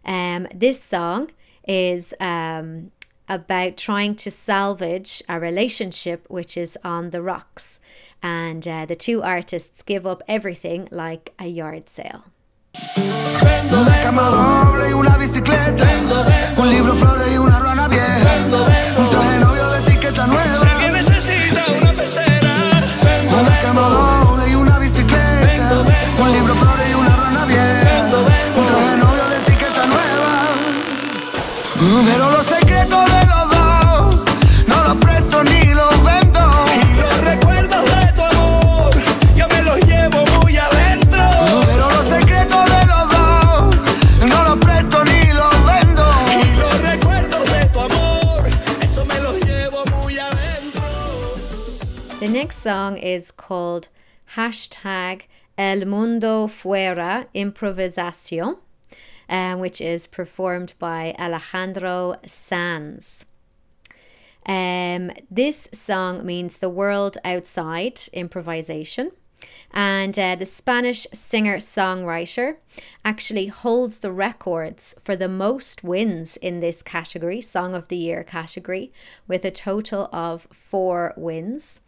Um, 0.04 0.46
this 0.54 0.80
song 0.80 1.30
is 1.66 2.14
um, 2.20 2.92
about 3.28 3.76
trying 3.76 4.14
to 4.14 4.30
salvage 4.30 5.20
a 5.28 5.40
relationship 5.40 6.30
which 6.30 6.56
is 6.56 6.78
on 6.84 7.10
the 7.10 7.22
rocks. 7.22 7.80
And 8.22 8.68
uh, 8.68 8.86
the 8.86 8.94
two 8.94 9.20
artists 9.20 9.82
give 9.82 10.06
up 10.06 10.22
everything 10.28 10.86
like 10.92 11.34
a 11.40 11.48
yard 11.48 11.88
sale. 11.88 12.26
Una 12.74 14.00
cama 14.02 14.22
doble 14.22 14.90
y 14.90 14.92
una 14.94 15.16
bicicleta. 15.18 15.86
Un 16.56 16.70
libro, 16.70 16.94
flores 16.94 17.32
y 17.32 17.38
una 17.38 17.58
ruana 17.58 17.88
vieja. 17.88 18.91
Hashtag 54.52 55.22
El 55.56 55.86
Mundo 55.86 56.46
Fuera 56.46 57.26
Improvisación, 57.34 58.58
um, 59.30 59.60
which 59.60 59.80
is 59.80 60.06
performed 60.06 60.74
by 60.78 61.14
Alejandro 61.18 62.16
Sanz. 62.26 63.24
Um, 64.44 65.10
this 65.30 65.68
song 65.72 66.26
means 66.26 66.58
the 66.58 66.68
world 66.68 67.16
outside 67.24 67.98
improvisation. 68.12 69.12
And 69.72 70.18
uh, 70.18 70.36
the 70.36 70.46
Spanish 70.46 71.06
singer 71.14 71.56
songwriter 71.56 72.56
actually 73.04 73.46
holds 73.46 74.00
the 74.00 74.12
records 74.12 74.94
for 75.00 75.16
the 75.16 75.28
most 75.28 75.82
wins 75.82 76.36
in 76.36 76.60
this 76.60 76.82
category, 76.82 77.40
Song 77.40 77.74
of 77.74 77.88
the 77.88 77.96
Year 77.96 78.22
category, 78.22 78.92
with 79.26 79.44
a 79.44 79.50
total 79.50 80.08
of 80.12 80.46
four 80.52 81.14
wins. 81.16 81.80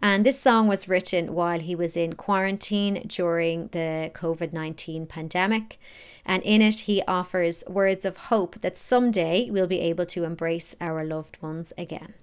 And 0.00 0.24
this 0.24 0.40
song 0.40 0.68
was 0.68 0.88
written 0.88 1.34
while 1.34 1.60
he 1.60 1.74
was 1.74 1.96
in 1.96 2.14
quarantine 2.14 3.04
during 3.06 3.68
the 3.68 4.10
COVID 4.14 4.52
19 4.52 5.06
pandemic. 5.06 5.78
And 6.24 6.42
in 6.44 6.62
it, 6.62 6.80
he 6.80 7.02
offers 7.08 7.64
words 7.68 8.04
of 8.04 8.16
hope 8.16 8.60
that 8.60 8.76
someday 8.76 9.50
we'll 9.50 9.66
be 9.66 9.80
able 9.80 10.06
to 10.06 10.24
embrace 10.24 10.76
our 10.80 11.04
loved 11.04 11.42
ones 11.42 11.72
again. 11.76 12.14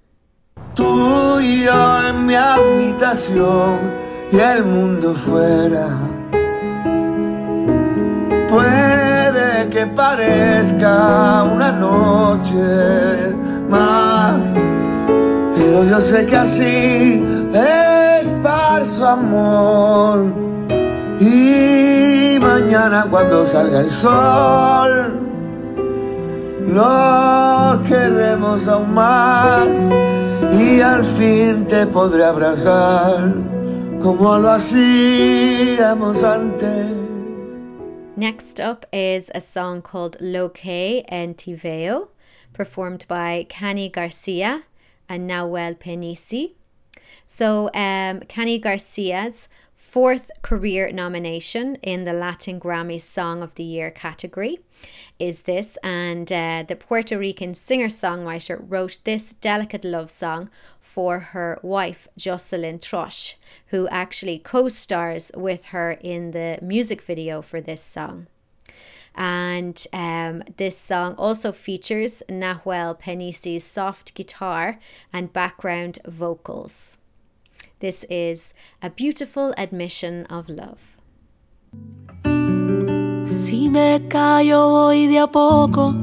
Tú 0.74 1.40
y 1.40 1.64
yo 1.64 2.08
en 2.10 2.26
mi 2.26 2.36
habitación 2.36 3.78
y 4.32 4.38
el 4.38 4.64
mundo 4.64 5.14
fuera. 5.14 5.88
Puede 8.50 9.70
que 9.70 9.86
parezca 9.88 11.44
una 11.44 11.72
noche 11.72 13.36
más, 13.70 14.44
pero 15.56 15.84
yo 15.84 16.02
sé 16.02 16.26
que 16.26 16.36
así 16.36 17.26
es 17.54 18.10
su 18.86 19.06
amor. 19.06 20.34
Y 21.20 22.38
mañana 22.40 23.06
cuando 23.10 23.46
salga 23.46 23.82
el 23.82 23.90
sol, 23.90 25.20
lo 26.68 27.82
queremos 27.88 28.68
aún 28.68 28.94
más 28.94 29.68
y 30.52 30.82
al 30.82 31.04
fin 31.04 31.68
te 31.68 31.86
podré 31.88 32.24
abrazar 32.24 33.34
como 34.02 34.38
lo 34.38 34.52
hacíamos 34.52 36.24
antes. 36.24 37.00
Next 38.16 38.60
up 38.60 38.86
is 38.92 39.32
a 39.34 39.42
song 39.42 39.82
called 39.82 40.18
Lo 40.20 40.50
Que 40.50 41.04
En 41.10 41.36
Ti 41.36 41.54
Veo, 41.54 42.10
performed 42.54 43.06
by 43.08 43.46
Kany 43.50 43.90
Garcia 43.90 44.64
and 45.08 45.30
Nahuel 45.30 45.76
Penisi. 45.76 46.56
So, 47.28 47.68
um, 47.74 48.22
Kany 48.28 48.60
Garcia's 48.60 49.48
fourth 49.80 50.30
career 50.42 50.92
nomination 50.92 51.76
in 51.82 52.04
the 52.04 52.12
Latin 52.12 52.60
Grammy 52.60 53.00
Song 53.00 53.42
of 53.42 53.56
the 53.56 53.64
Year 53.64 53.90
category 53.90 54.60
is 55.18 55.44
this, 55.44 55.78
and 55.82 56.30
uh, 56.32 56.66
the 56.68 56.76
Puerto 56.76 57.18
Rican 57.18 57.56
singer 57.56 57.88
songwriter 57.88 58.62
wrote 58.68 58.98
this 59.06 59.34
delicate 59.34 59.86
love 59.86 60.12
song 60.12 60.50
for 60.82 61.20
her 61.20 61.60
wife, 61.64 62.10
Jocelyn 62.18 62.80
Trosh, 62.80 63.36
who 63.68 63.88
actually 63.88 64.38
co 64.38 64.68
stars 64.68 65.32
with 65.34 65.66
her 65.66 65.92
in 65.94 66.32
the 66.32 66.60
music 66.62 67.02
video 67.02 67.42
for 67.42 67.62
this 67.62 67.82
song. 67.82 68.28
And 69.16 69.84
um, 69.94 70.44
this 70.58 70.78
song 70.78 71.16
also 71.16 71.52
features 71.54 72.22
Nahuel 72.30 73.00
Penisi's 73.00 73.64
soft 73.64 74.14
guitar 74.14 74.78
and 75.12 75.34
background 75.34 76.00
vocals. 76.06 76.99
This 77.80 78.06
is 78.10 78.54
a 78.82 78.90
beautiful 78.90 79.54
admission 79.56 80.26
of 80.30 80.50
love. 80.50 80.98
Si 83.26 83.70
me 83.70 84.02
callo 84.10 84.70
voy 84.70 85.08
de 85.08 85.20
a 85.20 85.28
poco, 85.28 85.94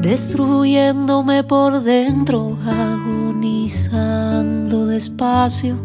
destruyéndome 0.00 1.44
por 1.44 1.80
dentro, 1.84 2.58
agonizando 2.66 3.76
despacio. 4.86 5.78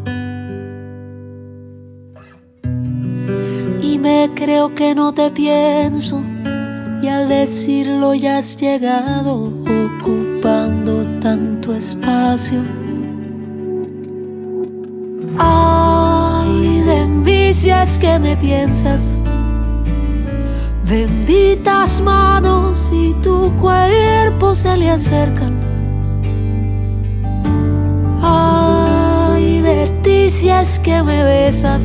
Y 3.84 4.00
me 4.00 4.32
creo 4.34 4.74
que 4.74 4.96
no 4.96 5.14
te 5.14 5.30
pienso, 5.30 6.20
y 7.04 7.08
al 7.10 7.30
decirlo 7.30 8.16
ya 8.16 8.40
has 8.40 8.58
llegado, 8.58 9.54
ocupando 10.02 11.06
tanto 11.20 11.76
espacio. 11.76 12.64
Ay 15.38 16.82
de 16.82 17.06
mí 17.06 17.38
que 18.00 18.20
me 18.20 18.36
piensas. 18.38 19.14
Benditas 20.86 22.02
manos 22.02 22.90
y 22.94 23.14
tu 23.22 23.52
cuerpo 23.58 24.56
se 24.56 24.78
le 24.78 24.90
acercan. 24.90 25.60
Ay 28.22 29.62
de 29.62 29.88
ti 30.04 30.30
si 30.30 30.50
es 30.50 30.80
que 30.80 31.04
me 31.04 31.24
besas. 31.24 31.84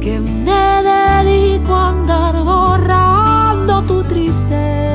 Que 0.00 0.20
me 0.20 0.82
dedico 0.90 1.74
a 1.74 1.88
andar 1.90 2.34
borrando 2.44 3.82
tu 3.82 4.02
tristeza. 4.04 4.87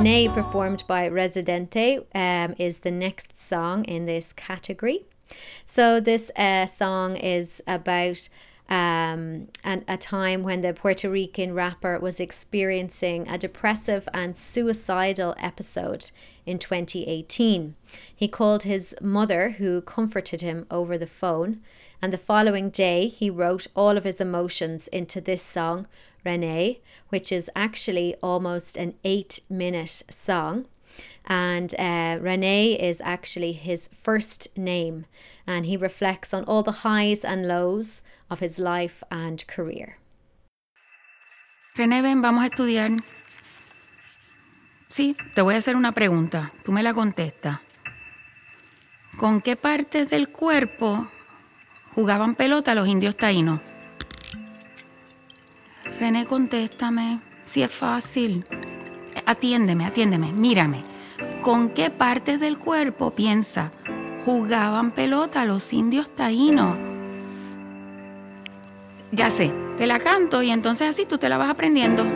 René, 0.00 0.32
performed 0.32 0.82
by 0.86 1.06
Residente, 1.08 1.98
um, 2.14 2.54
is 2.56 2.78
the 2.78 2.90
next 2.90 3.38
song 3.38 3.84
in 3.84 4.06
this 4.06 4.32
category. 4.32 5.04
So, 5.66 6.00
this 6.00 6.30
uh, 6.36 6.64
song 6.64 7.16
is 7.16 7.62
about 7.66 8.30
um, 8.70 9.48
a 9.62 9.98
time 9.98 10.42
when 10.42 10.62
the 10.62 10.72
Puerto 10.72 11.10
Rican 11.10 11.52
rapper 11.52 11.98
was 11.98 12.18
experiencing 12.18 13.28
a 13.28 13.36
depressive 13.36 14.08
and 14.14 14.34
suicidal 14.34 15.34
episode 15.36 16.10
in 16.46 16.58
2018. 16.58 17.76
He 18.16 18.26
called 18.26 18.62
his 18.62 18.94
mother, 19.02 19.50
who 19.58 19.82
comforted 19.82 20.40
him 20.40 20.66
over 20.70 20.96
the 20.96 21.06
phone, 21.06 21.60
and 22.00 22.10
the 22.10 22.16
following 22.16 22.70
day 22.70 23.08
he 23.08 23.28
wrote 23.28 23.66
all 23.76 23.98
of 23.98 24.04
his 24.04 24.18
emotions 24.18 24.88
into 24.88 25.20
this 25.20 25.42
song, 25.42 25.86
René, 26.24 26.80
which 27.08 27.32
is 27.32 27.50
actually 27.54 28.14
almost 28.22 28.76
an 28.76 28.94
eight 29.04 29.40
minute 29.48 30.02
song. 30.10 30.66
And 31.26 31.74
uh, 31.78 32.18
René 32.18 32.78
is 32.78 33.00
actually 33.04 33.52
his 33.52 33.88
first 33.92 34.56
name, 34.56 35.06
and 35.46 35.66
he 35.66 35.76
reflects 35.76 36.34
on 36.34 36.44
all 36.44 36.62
the 36.62 36.82
highs 36.82 37.24
and 37.24 37.46
lows 37.46 38.02
of 38.28 38.40
his 38.40 38.58
life 38.58 39.04
and 39.10 39.46
career. 39.46 39.98
René, 41.76 42.02
ven, 42.02 42.20
vamos 42.20 42.44
a 42.44 42.48
estudiar. 42.48 42.90
Sí, 44.88 45.16
te 45.34 45.42
voy 45.42 45.54
a 45.54 45.58
hacer 45.58 45.76
una 45.76 45.92
pregunta. 45.92 46.52
Tú 46.64 46.72
me 46.72 46.82
la 46.82 46.92
contestas. 46.92 47.60
¿Con 49.18 49.40
qué 49.40 49.54
partes 49.54 50.10
del 50.10 50.30
cuerpo 50.30 51.08
jugaban 51.94 52.34
pelota 52.34 52.74
los 52.74 52.88
indios 52.88 53.16
taínos? 53.16 53.60
René, 56.00 56.24
contéstame. 56.24 57.20
Si 57.42 57.62
es 57.62 57.70
fácil. 57.70 58.46
Atiéndeme, 59.26 59.84
atiéndeme, 59.84 60.32
mírame. 60.32 60.82
¿Con 61.42 61.68
qué 61.68 61.90
partes 61.90 62.40
del 62.40 62.56
cuerpo 62.56 63.10
piensa 63.10 63.70
jugaban 64.24 64.92
pelota 64.92 65.44
los 65.44 65.70
indios 65.74 66.08
taínos? 66.16 66.78
Ya 69.12 69.28
sé, 69.28 69.52
te 69.76 69.86
la 69.86 69.98
canto 69.98 70.42
y 70.42 70.50
entonces 70.50 70.88
así 70.88 71.04
tú 71.04 71.18
te 71.18 71.28
la 71.28 71.36
vas 71.36 71.50
aprendiendo. 71.50 72.06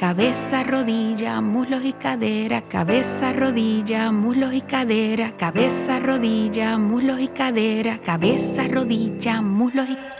Cabeza, 0.00 0.64
rodilla, 0.64 1.40
muslos 1.40 1.84
y 1.84 1.92
cadera, 1.92 2.62
cabeza, 2.62 3.32
rodilla, 3.32 4.10
muslos 4.10 4.54
y 4.54 4.62
cadera, 4.62 5.36
cabeza, 5.36 6.00
rodilla, 6.00 6.78
muslos 6.78 7.20
y 7.20 7.28
cadera, 7.28 7.98
cabeza, 7.98 8.66
rodilla, 8.66 9.40
muslos 9.40 9.88
y 9.88 10.19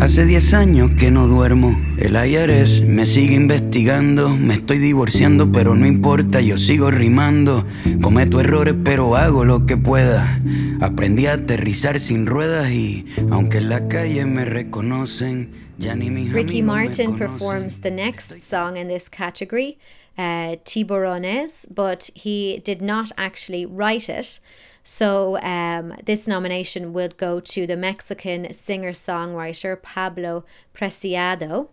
Hace 0.00 0.26
10 0.26 0.54
años 0.54 0.90
que 0.98 1.10
no 1.10 1.26
duermo. 1.26 1.78
El 1.98 2.14
IRS 2.16 2.82
me 2.82 3.06
sigue 3.06 3.34
investigando. 3.34 4.30
Me 4.30 4.54
estoy 4.54 4.78
divorciando, 4.78 5.50
pero 5.50 5.74
no 5.74 5.86
importa, 5.86 6.40
yo 6.40 6.58
sigo 6.58 6.90
rimando. 6.90 7.66
Cometo 8.02 8.40
errores, 8.40 8.74
pero 8.82 9.16
hago 9.16 9.44
lo 9.44 9.64
que 9.66 9.76
pueda. 9.76 10.40
Aprendí 10.80 11.26
a 11.26 11.34
aterrizar 11.34 12.00
sin 12.00 12.26
ruedas 12.26 12.70
y, 12.70 13.06
aunque 13.30 13.58
en 13.58 13.68
la 13.68 13.86
calle 13.88 14.24
me 14.24 14.44
reconocen, 14.44 15.52
ya 15.78 15.94
ni 15.94 16.10
mis 16.10 16.32
Ricky 16.32 16.62
me 16.62 16.72
Martin 16.72 17.16
performs 17.16 17.80
the 17.80 17.90
next 17.90 18.40
song 18.40 18.76
in 18.76 18.88
this 18.88 19.08
category, 19.08 19.78
uh, 20.18 20.56
Tiburones, 20.64 21.66
but 21.72 22.10
he 22.14 22.60
did 22.64 22.82
not 22.82 23.12
actually 23.16 23.66
write 23.66 24.08
it. 24.08 24.40
So 24.84 25.40
um, 25.42 25.94
this 26.04 26.26
nomination 26.26 26.92
would 26.92 27.16
go 27.16 27.40
to 27.40 27.66
the 27.66 27.76
Mexican 27.76 28.52
singer-songwriter 28.52 29.80
Pablo 29.80 30.44
Preciado 30.74 31.68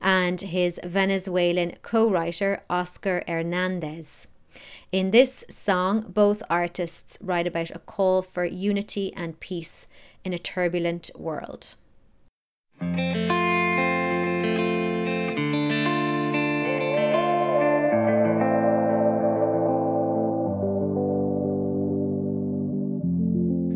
and 0.00 0.40
his 0.40 0.78
Venezuelan 0.84 1.76
co-writer 1.82 2.62
Oscar 2.70 3.24
Hernandez. 3.26 4.28
In 4.92 5.10
this 5.10 5.44
song, 5.50 6.02
both 6.08 6.42
artists 6.48 7.18
write 7.20 7.46
about 7.46 7.70
a 7.70 7.80
call 7.80 8.22
for 8.22 8.44
unity 8.44 9.12
and 9.16 9.40
peace 9.40 9.86
in 10.24 10.32
a 10.32 10.38
turbulent 10.38 11.10
world. 11.16 11.74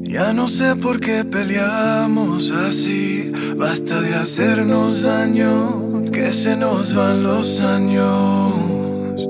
Ya 0.09 0.33
no 0.33 0.49
sé 0.49 0.75
por 0.75 1.01
qué 1.01 1.23
peleamos 1.23 2.51
así, 2.51 3.31
basta 3.57 4.01
de 4.01 4.15
hacernos 4.15 5.03
daño. 5.03 6.11
que 6.11 6.33
se 6.33 6.57
nos 6.57 6.95
van 6.95 7.23
los 7.23 7.61
años. 7.61 9.29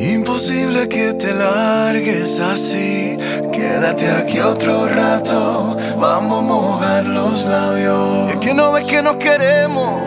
Imposible 0.00 0.88
que 0.88 1.14
te 1.14 1.32
largues 1.32 2.40
así. 2.40 3.16
Quédate 3.52 4.10
aquí 4.10 4.40
otro 4.40 4.88
rato. 4.88 5.76
Vamos 5.96 6.38
a 6.38 6.46
mojar 6.46 7.06
los 7.06 7.44
labios. 7.46 8.32
Es 8.32 8.36
que 8.38 8.54
no 8.54 8.72
ves 8.72 8.84
que 8.84 9.00
nos 9.00 9.16
queremos, 9.16 10.00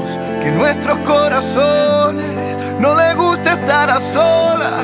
que 0.43 0.51
nuestros 0.51 0.99
corazones 0.99 2.57
no 2.79 2.93
les 2.95 3.15
gusta 3.15 3.53
estar 3.53 3.89
a 3.89 3.99
solas, 3.99 4.83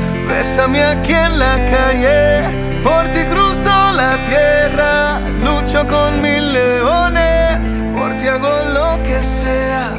Bésame 0.31 0.81
aquí 0.81 1.13
en 1.13 1.37
la 1.37 1.57
calle, 1.65 2.81
por 2.83 3.03
ti 3.11 3.23
cruzo 3.29 3.69
la 3.93 4.17
tierra, 4.23 5.19
lucho 5.43 5.85
con 5.85 6.21
mil 6.21 6.53
leones, 6.53 7.67
por 7.93 8.17
ti 8.17 8.27
hago 8.27 8.49
lo 8.73 9.03
que 9.03 9.21
sea, 9.23 9.91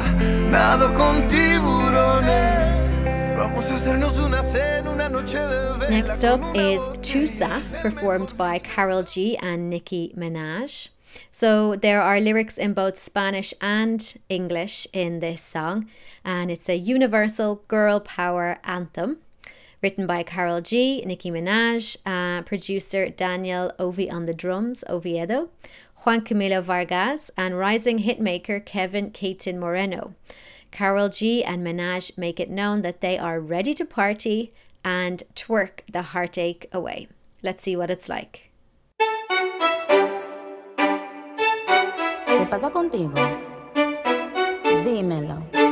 nado 0.51 0.92
con 0.95 1.27
tiburones. 1.29 2.97
Vamos 3.37 3.71
a 3.71 3.75
hacernos 3.75 4.18
una 4.18 4.42
cena, 4.42 4.90
una 4.90 5.09
noche 5.11 5.38
de 5.38 5.79
vela 5.79 5.90
Next 5.90 6.25
up 6.25 6.40
is 6.55 6.81
Tusa, 7.03 7.62
performed 7.83 8.35
by 8.38 8.59
Karol 8.59 9.05
G 9.05 9.37
and 9.37 9.68
Nicki 9.68 10.14
Minaj. 10.16 10.88
So 11.31 11.77
there 11.77 12.01
are 12.01 12.18
lyrics 12.21 12.57
in 12.57 12.73
both 12.73 12.97
Spanish 12.99 13.53
and 13.61 14.01
English 14.31 14.87
in 14.95 15.21
this 15.21 15.42
song, 15.42 15.88
and 16.25 16.51
it's 16.51 16.71
a 16.71 16.77
universal 16.77 17.62
girl 17.68 18.01
power 18.01 18.59
anthem. 18.64 19.18
Written 19.83 20.07
by 20.07 20.23
Karol 20.23 20.61
G, 20.61 21.03
Nicki 21.05 21.33
Minaj, 21.33 21.97
uh, 22.07 22.42
producer 22.42 23.09
Daniel 23.09 23.73
Ovy 23.81 24.09
on 24.09 24.27
the 24.27 24.33
drums, 24.35 24.85
Oviedo, 24.88 25.51
Juan 26.05 26.21
Camilo 26.21 26.62
Vargas, 26.62 27.33
and 27.37 27.59
rising 27.59 27.99
hitmaker 27.99 28.64
Kevin 28.64 29.11
Caton 29.11 29.59
Moreno. 29.59 30.14
Karol 30.71 31.09
G 31.09 31.42
and 31.42 31.66
Minaj 31.66 32.16
make 32.16 32.38
it 32.38 32.49
known 32.49 32.83
that 32.83 33.01
they 33.01 33.18
are 33.18 33.40
ready 33.40 33.75
to 33.75 33.85
party 33.85 34.53
and 34.85 35.25
twerk 35.35 35.81
the 35.90 36.03
heartache 36.03 36.68
away. 36.73 37.09
Let's 37.42 37.64
see 37.64 37.75
what 37.75 37.90
it's 37.90 38.09
like. 38.09 38.53
¿Qué 42.27 42.49
pasa 42.49 42.71
contigo? 42.71 43.18
Dímelo. 44.85 45.72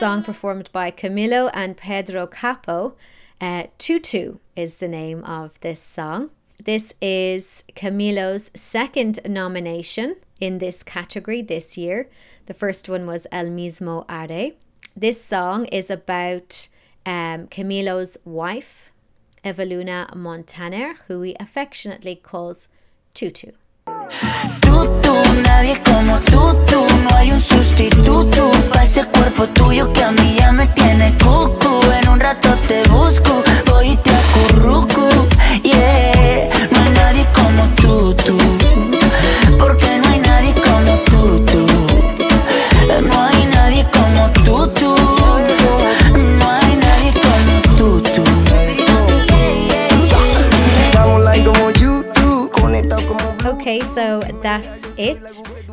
Song 0.00 0.22
performed 0.22 0.72
by 0.72 0.90
Camilo 0.90 1.50
and 1.52 1.76
Pedro 1.76 2.26
Capo. 2.26 2.96
Uh, 3.38 3.64
Tutu 3.76 4.38
is 4.56 4.78
the 4.78 4.88
name 4.88 5.22
of 5.24 5.60
this 5.60 5.78
song. 5.78 6.30
This 6.58 6.94
is 7.02 7.64
Camilo's 7.76 8.50
second 8.56 9.18
nomination 9.28 10.16
in 10.40 10.56
this 10.56 10.82
category 10.82 11.42
this 11.42 11.76
year. 11.76 12.08
The 12.46 12.54
first 12.54 12.88
one 12.88 13.06
was 13.06 13.26
El 13.30 13.48
Mismo 13.48 14.06
Aire. 14.08 14.52
This 14.96 15.22
song 15.22 15.66
is 15.66 15.90
about 15.90 16.68
um, 17.04 17.46
Camilo's 17.48 18.16
wife, 18.24 18.90
Evaluna 19.44 20.16
Montaner, 20.16 20.94
who 21.08 21.20
he 21.20 21.36
affectionately 21.38 22.16
calls 22.16 22.68
Tutu. 23.12 23.52
Tú, 24.60 25.12
nadie 25.44 25.80
como 25.82 26.18
tú, 26.20 26.54
tú. 26.66 26.86
No 27.02 27.16
hay 27.16 27.32
un 27.32 27.40
sustituto 27.40 28.50
para 28.70 28.84
ese 28.84 29.04
cuerpo 29.04 29.46
tuyo 29.48 29.92
que 29.92 30.02
a 30.02 30.10
mí 30.12 30.36
ya 30.38 30.52
me 30.52 30.66
tiene 30.68 31.12
cucu. 31.18 31.80
En 32.02 32.08
un 32.08 32.20
rato 32.20 32.50
te 32.68 32.82
busco, 32.88 33.42
voy 33.66 33.90
y 33.90 33.96
te 33.96 34.10
acurruco. 34.10 35.08
Yeah, 35.62 36.48
no 36.70 36.82
hay 36.82 36.90
nadie 36.90 37.26
como 37.34 37.64
tú, 37.80 38.14
tú. 38.14 38.38
Porque 39.58 39.98
no 40.02 40.08
hay 40.10 40.20
nadie 40.20 40.54
como 40.54 40.92
tú, 41.10 41.44
tú. 41.50 41.66
No 43.08 43.22
hay 43.22 43.49
that's 54.50 54.98
it. 54.98 55.30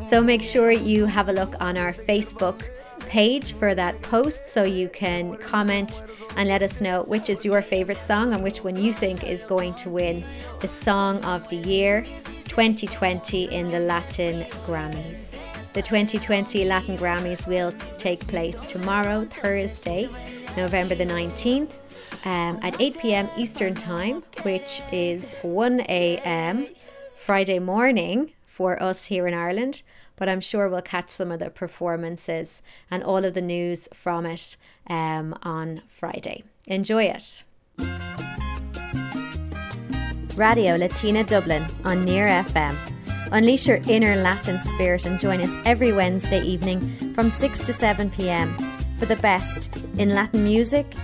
So 0.07 0.21
make 0.21 0.43
sure 0.43 0.69
you 0.69 1.07
have 1.07 1.29
a 1.29 1.33
look 1.33 1.59
on 1.59 1.77
our 1.77 1.93
Facebook 1.93 2.63
page 3.07 3.53
for 3.53 3.73
that 3.73 3.99
post 4.03 4.49
so 4.49 4.65
you 4.65 4.87
can 4.89 5.35
comment 5.37 6.03
and 6.35 6.47
let 6.47 6.61
us 6.61 6.79
know 6.79 7.01
which 7.03 7.27
is 7.27 7.43
your 7.43 7.63
favorite 7.63 8.03
song 8.03 8.33
and 8.33 8.43
which 8.43 8.63
one 8.63 8.75
you 8.75 8.93
think 8.93 9.23
is 9.23 9.43
going 9.43 9.73
to 9.75 9.89
win 9.89 10.23
the 10.59 10.67
Song 10.67 11.23
of 11.25 11.49
the 11.49 11.55
Year 11.55 12.03
2020 12.49 13.45
in 13.45 13.67
the 13.69 13.79
Latin 13.79 14.43
Grammys. 14.67 15.39
The 15.73 15.81
2020 15.81 16.65
Latin 16.65 16.97
Grammys 16.97 17.47
will 17.47 17.71
take 17.97 18.19
place 18.27 18.59
tomorrow, 18.61 19.23
Thursday, 19.25 20.07
November 20.55 20.93
the 20.93 21.05
19th, 21.05 21.73
um, 22.25 22.59
at 22.61 22.79
8 22.79 22.99
pm 22.99 23.29
Eastern 23.37 23.73
Time, 23.73 24.21
which 24.43 24.83
is 24.91 25.33
1 25.41 25.79
am 25.79 26.67
Friday 27.15 27.57
morning 27.57 28.31
for 28.57 28.81
us 28.81 29.05
here 29.05 29.27
in 29.27 29.35
Ireland. 29.35 29.83
But 30.15 30.27
I'm 30.27 30.41
sure 30.41 30.67
we'll 30.67 30.81
catch 30.81 31.11
some 31.11 31.31
of 31.31 31.37
the 31.37 31.51
performances 31.51 32.63
and 32.89 33.03
all 33.03 33.23
of 33.23 33.35
the 33.35 33.41
news 33.41 33.87
from 33.93 34.25
it 34.25 34.57
um, 34.89 35.37
on 35.43 35.83
Friday. 35.87 36.43
Enjoy 36.65 37.03
it. 37.03 37.43
Radio 40.35 40.75
Latina 40.75 41.23
Dublin 41.23 41.63
on 41.85 42.03
Near 42.03 42.25
FM. 42.25 42.75
Unleash 43.31 43.67
your 43.67 43.79
inner 43.87 44.15
Latin 44.15 44.57
spirit 44.69 45.05
and 45.05 45.19
join 45.19 45.39
us 45.39 45.51
every 45.63 45.93
Wednesday 45.93 46.41
evening 46.41 47.13
from 47.13 47.29
6 47.29 47.63
to 47.67 47.73
7 47.73 48.09
pm 48.09 48.57
for 48.97 49.05
the 49.05 49.17
best 49.17 49.69
in 49.99 50.09
Latin 50.09 50.43
music, 50.43 50.95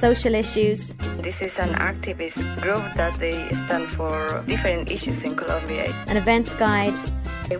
social 0.00 0.34
issues, 0.34 0.92
This 1.22 1.42
is 1.42 1.58
an 1.58 1.68
activist 1.76 2.40
group 2.62 2.82
that 2.96 3.12
they 3.20 3.36
stand 3.52 3.84
for 3.86 4.42
different 4.46 4.90
issues 4.90 5.22
in 5.22 5.36
Colombia. 5.36 5.92
an 6.08 6.16
events 6.16 6.54
guide, 6.56 6.96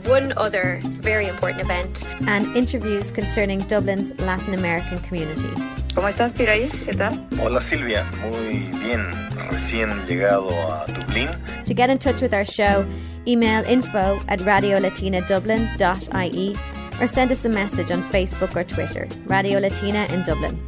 one 0.09 0.33
other 0.39 0.81
very 1.03 1.29
important 1.29 1.61
event, 1.61 2.03
and 2.27 2.47
interviews 2.57 3.11
concerning 3.13 3.61
Dublin's 3.69 4.19
Latin 4.21 4.55
American 4.55 4.99
community. 5.01 5.51
¿Cómo 5.95 6.09
estás, 6.09 6.33
Piraí? 6.33 6.71
¿Qué 6.87 6.95
tal? 6.97 7.19
Hola 7.43 7.61
Silvia, 7.61 8.07
muy 8.23 8.71
bien, 8.81 9.05
recién 9.51 9.91
llegado 10.07 10.49
a 10.73 10.87
Dublín. 10.87 11.29
To 11.67 11.75
get 11.75 11.91
in 11.91 11.99
touch 11.99 12.23
with 12.23 12.33
our 12.33 12.47
show, 12.47 12.87
email 13.27 13.63
info 13.67 14.19
at 14.29 14.41
radiolatinadublin.ie 14.41 16.57
or 17.01 17.07
send 17.07 17.33
us 17.33 17.45
a 17.45 17.49
message 17.49 17.91
on 17.91 18.03
Facebook 18.05 18.55
or 18.55 18.65
Twitter, 18.65 19.09
Radio 19.27 19.59
Latina 19.59 20.07
in 20.11 20.23
Dublin. 20.25 20.59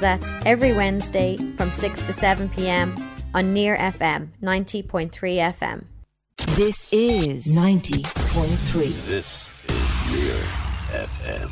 That's 0.00 0.26
every 0.46 0.72
Wednesday 0.72 1.36
from 1.56 1.70
6 1.70 2.06
to 2.06 2.12
7 2.12 2.48
pm 2.48 2.94
on 3.34 3.52
Near 3.52 3.76
FM 3.76 4.28
90.3 4.42 5.10
FM. 5.10 5.84
This 6.56 6.86
is 6.92 7.46
90.3. 7.56 9.06
This 9.06 9.48
is 9.68 10.12
Near 10.12 10.38
FM. 10.92 11.50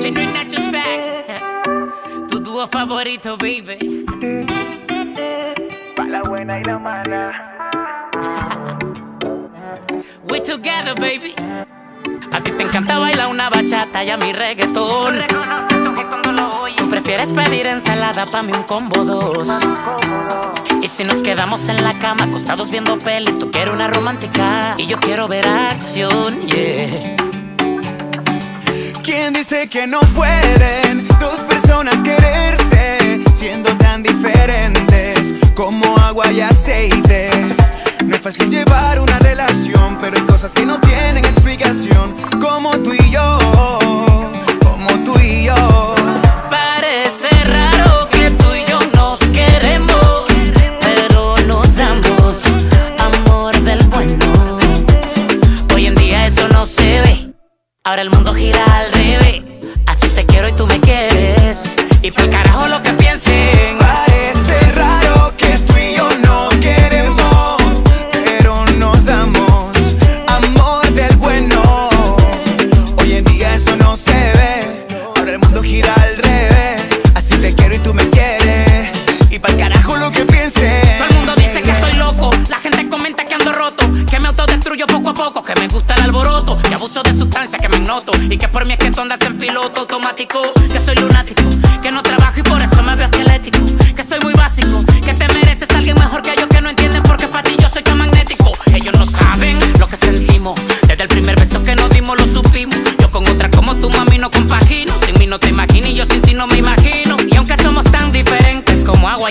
Chino 0.00 0.20
y 0.22 0.26
Nacho's 0.32 0.68
back. 0.68 2.28
Tu 2.28 2.40
dúo 2.40 2.66
favorito, 2.66 3.36
baby. 3.36 4.49
Pa' 6.50 6.58
la 6.58 6.58
buena 6.58 6.58
y 6.58 6.64
la 6.64 6.78
mala. 6.78 7.32
We 10.28 10.40
together, 10.40 10.94
baby. 10.96 11.34
A 12.32 12.40
ti 12.40 12.50
te 12.50 12.62
encanta 12.64 12.98
bailar 12.98 13.28
una 13.30 13.50
bachata 13.50 14.02
y 14.02 14.10
a 14.10 14.16
mi 14.16 14.32
reggaetón. 14.32 15.20
Tú 16.76 16.88
prefieres 16.88 17.32
pedir 17.32 17.66
ensalada 17.66 18.26
pa' 18.26 18.42
mí 18.42 18.52
un 18.52 18.64
combo 18.64 19.04
dos. 19.04 19.48
Y 20.82 20.88
si 20.88 21.04
nos 21.04 21.22
quedamos 21.22 21.68
en 21.68 21.84
la 21.84 21.96
cama 21.98 22.24
acostados 22.24 22.70
viendo 22.70 22.98
peli, 22.98 23.32
tú 23.32 23.50
quieres 23.52 23.72
una 23.72 23.86
romántica 23.86 24.74
y 24.76 24.86
yo 24.86 24.98
quiero 24.98 25.28
ver 25.28 25.46
acción, 25.46 26.40
yeah. 26.46 27.16
¿Quién 29.04 29.34
dice 29.34 29.68
que 29.68 29.86
no 29.86 30.00
pueden 30.16 31.06
dos 31.20 31.38
personas 31.48 32.02
quererse 32.02 33.22
siendo 33.34 33.76
tan 33.76 34.02
diferentes 34.02 34.89
como 35.60 35.94
agua 35.98 36.32
y 36.32 36.40
aceite? 36.40 37.28
No 38.06 38.16
es 38.16 38.22
fácil 38.22 38.48
llevar 38.48 38.98
una 38.98 39.18
relación, 39.18 39.98
pero 40.00 40.16
hay 40.16 40.22
cosas 40.22 40.52
que 40.52 40.64
no 40.64 40.80
tienen 40.80 41.22
explicación, 41.26 42.16
como 42.40 42.70
tú 42.78 42.94
y 42.94 43.10
yo, 43.10 43.38
como 44.62 44.88
tú 45.04 45.12
y 45.20 45.44
yo. 45.44 45.94
Parece 46.48 47.28
raro 47.44 48.08
que 48.10 48.30
tú 48.30 48.54
y 48.54 48.64
yo 48.70 48.78
nos 48.94 49.20
queremos, 49.36 50.24
pero 50.80 51.36
nos 51.46 51.76
damos 51.76 52.42
amor 52.98 53.54
del 53.60 53.86
bueno. 53.88 54.58
Hoy 55.74 55.88
en 55.88 55.94
día 55.94 56.26
eso 56.26 56.48
no 56.48 56.64
se 56.64 57.02
ve, 57.02 57.34
ahora 57.84 58.00
el 58.00 58.08
mundo 58.08 58.32
gira 58.32 58.64
al 58.64 58.90
revés. 58.92 59.44
Así 59.86 60.08
te 60.08 60.24
quiero 60.24 60.48
y 60.48 60.52
tú 60.52 60.66
me 60.66 60.80
quieres, 60.80 61.76
y 62.00 62.10
por 62.12 62.30
carajo 62.30 62.66
lo 62.66 62.79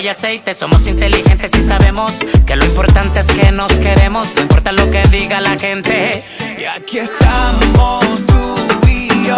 agua 0.00 0.02
y 0.02 0.08
aceite, 0.08 0.54
somos 0.54 0.86
inteligentes 0.86 1.50
y 1.54 1.66
sabemos 1.66 2.12
que 2.46 2.56
lo 2.56 2.64
importante 2.64 3.20
es 3.20 3.26
que 3.26 3.50
nos 3.52 3.72
queremos, 3.78 4.34
no 4.34 4.42
importa 4.42 4.72
lo 4.72 4.90
que 4.90 5.02
diga 5.10 5.40
la 5.40 5.58
gente. 5.58 6.24
Y 6.58 6.64
aquí 6.64 6.98
estamos 6.98 8.04
tú 8.26 8.88
y 8.88 9.26
yo, 9.26 9.36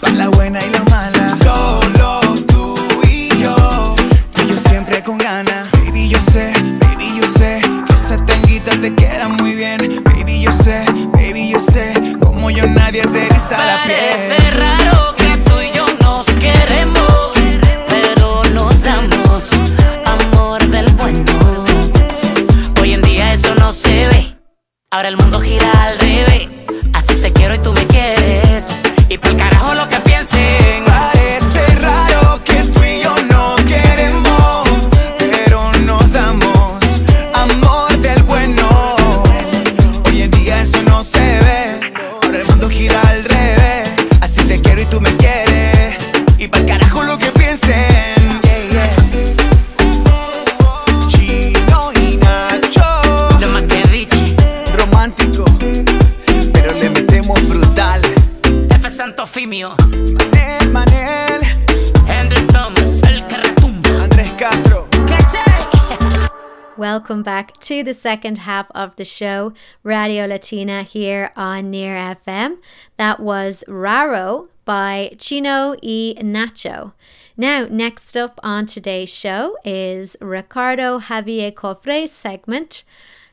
para 0.00 0.14
la 0.14 0.28
buena 0.28 0.60
y 0.64 0.70
la 0.70 0.82
mala. 0.90 1.28
Solo 1.42 2.20
tú 2.46 2.76
y 3.08 3.28
yo, 3.40 3.94
tú 4.34 4.42
y 4.42 4.46
yo 4.48 4.56
siempre 4.68 5.02
con 5.02 5.18
ganas. 5.18 5.70
Baby, 5.72 6.08
yo 6.08 6.18
sé, 6.32 6.52
baby, 6.80 7.20
yo 7.20 7.26
sé 7.26 7.60
que 7.86 7.92
esa 7.94 8.16
tanguita 8.26 8.78
te 8.80 8.94
queda 8.94 9.28
muy 9.28 9.54
bien. 9.54 10.02
Baby, 10.04 10.42
yo 10.42 10.52
sé, 10.52 10.84
baby, 11.12 11.50
yo 11.50 11.60
sé, 11.60 11.92
como 12.20 12.50
yo 12.50 12.66
nadie 12.66 13.02
te 13.06 13.26
eriza 13.26 13.58
la 13.64 13.76
Parece 13.84 14.34
piel. 14.36 14.54
raro 14.58 14.87
ahora 24.90 25.08
el 25.08 25.16
mundo 25.16 25.40
gira 25.40 25.70
al 25.82 25.98
revés. 25.98 26.50
Así 26.94 27.14
te 27.16 27.32
quiero 27.32 27.54
y 27.54 27.58
tú 27.58 27.72
me 27.72 27.86
quieres, 27.86 28.17
back 67.28 67.60
to 67.60 67.84
the 67.84 67.92
second 67.92 68.38
half 68.38 68.70
of 68.74 68.96
the 68.96 69.04
show, 69.04 69.52
Radio 69.82 70.24
Latina 70.24 70.82
here 70.82 71.30
on 71.36 71.70
Near 71.70 71.94
FM. 71.94 72.56
That 72.96 73.20
was 73.20 73.62
Raro 73.68 74.48
by 74.64 75.14
Chino 75.18 75.74
y 75.82 76.14
Nacho. 76.22 76.94
Now, 77.36 77.66
next 77.68 78.16
up 78.16 78.40
on 78.42 78.64
today's 78.64 79.10
show 79.10 79.58
is 79.62 80.16
Ricardo 80.22 81.00
Javier 81.00 81.52
Cofre's 81.52 82.12
segment, 82.12 82.84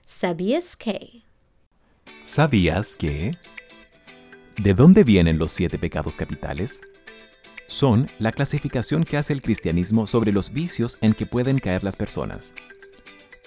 ¿Sabías 0.05 0.75
que? 0.77 1.23
¿Sabías 2.25 2.97
que? 2.97 3.31
¿De 4.57 4.73
dónde 4.73 5.05
vienen 5.05 5.39
los 5.39 5.53
siete 5.53 5.79
pecados 5.79 6.17
capitales? 6.17 6.81
Son 7.67 8.09
la 8.19 8.33
clasificación 8.33 9.05
que 9.05 9.15
hace 9.15 9.31
el 9.31 9.41
cristianismo 9.41 10.05
sobre 10.05 10.33
los 10.33 10.51
vicios 10.51 10.97
en 11.01 11.13
que 11.13 11.25
pueden 11.25 11.59
caer 11.59 11.85
las 11.85 11.95
personas. 11.95 12.55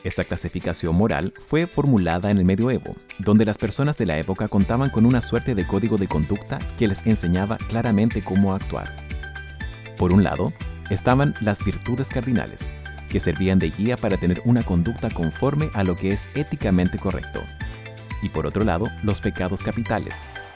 Esta 0.04 0.22
clasificación 0.22 0.94
moral 0.94 1.32
fue 1.46 1.66
formulada 1.66 2.30
en 2.30 2.38
el 2.38 2.44
medioevo, 2.44 2.94
donde 3.18 3.44
las 3.44 3.58
personas 3.58 3.96
de 3.98 4.06
la 4.06 4.16
época 4.16 4.46
contaban 4.46 4.90
con 4.90 5.04
una 5.04 5.20
suerte 5.20 5.56
de 5.56 5.66
código 5.66 5.96
de 5.96 6.06
conducta 6.06 6.60
que 6.78 6.86
les 6.86 7.04
enseñaba 7.06 7.58
claramente 7.58 8.22
cómo 8.22 8.54
actuar. 8.54 8.94
Por 9.96 10.12
un 10.12 10.22
lado, 10.22 10.52
estaban 10.90 11.34
las 11.40 11.64
virtudes 11.64 12.08
cardinales, 12.08 12.70
que 13.08 13.18
servían 13.18 13.58
de 13.58 13.70
guía 13.70 13.96
para 13.96 14.16
tener 14.16 14.40
una 14.44 14.62
conducta 14.62 15.08
conforme 15.10 15.70
a 15.74 15.82
lo 15.82 15.96
que 15.96 16.10
es 16.10 16.26
éticamente 16.36 16.96
correcto. 16.98 17.42
Y 18.22 18.28
por 18.28 18.46
otro 18.46 18.64
lado, 18.64 18.86
los 19.02 19.20
pecados 19.20 19.64
capitales, 19.64 20.14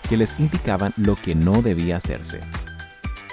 que 0.09 0.17
les 0.17 0.39
indicaban 0.39 0.93
lo 0.97 1.17
que 1.17 1.35
no 1.35 1.63
debía 1.63 1.97
hacerse. 1.97 2.41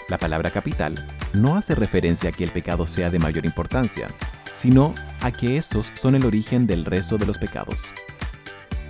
La 0.08 0.18
palabra 0.18 0.50
capital 0.50 0.96
no 1.34 1.56
hace 1.56 1.76
referencia 1.76 2.30
a 2.30 2.34
que 2.34 2.44
el 2.44 2.50
pecado 2.50 2.88
sea 2.88 3.12
de 3.12 3.20
mayor 3.20 3.46
importancia, 3.46 4.08
sino 4.54 4.94
a 5.22 5.32
que 5.32 5.58
estos 5.58 5.92
son 5.96 6.16
el 6.16 6.26
origen 6.26 6.68
del 6.68 6.86
resto 6.86 7.18
de 7.18 7.26
los 7.26 7.38
pecados. 7.38 7.84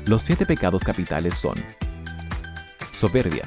Los 0.06 0.24
siete 0.24 0.46
pecados 0.46 0.84
capitales 0.84 1.38
son 1.38 1.56
soberbia. 2.92 3.46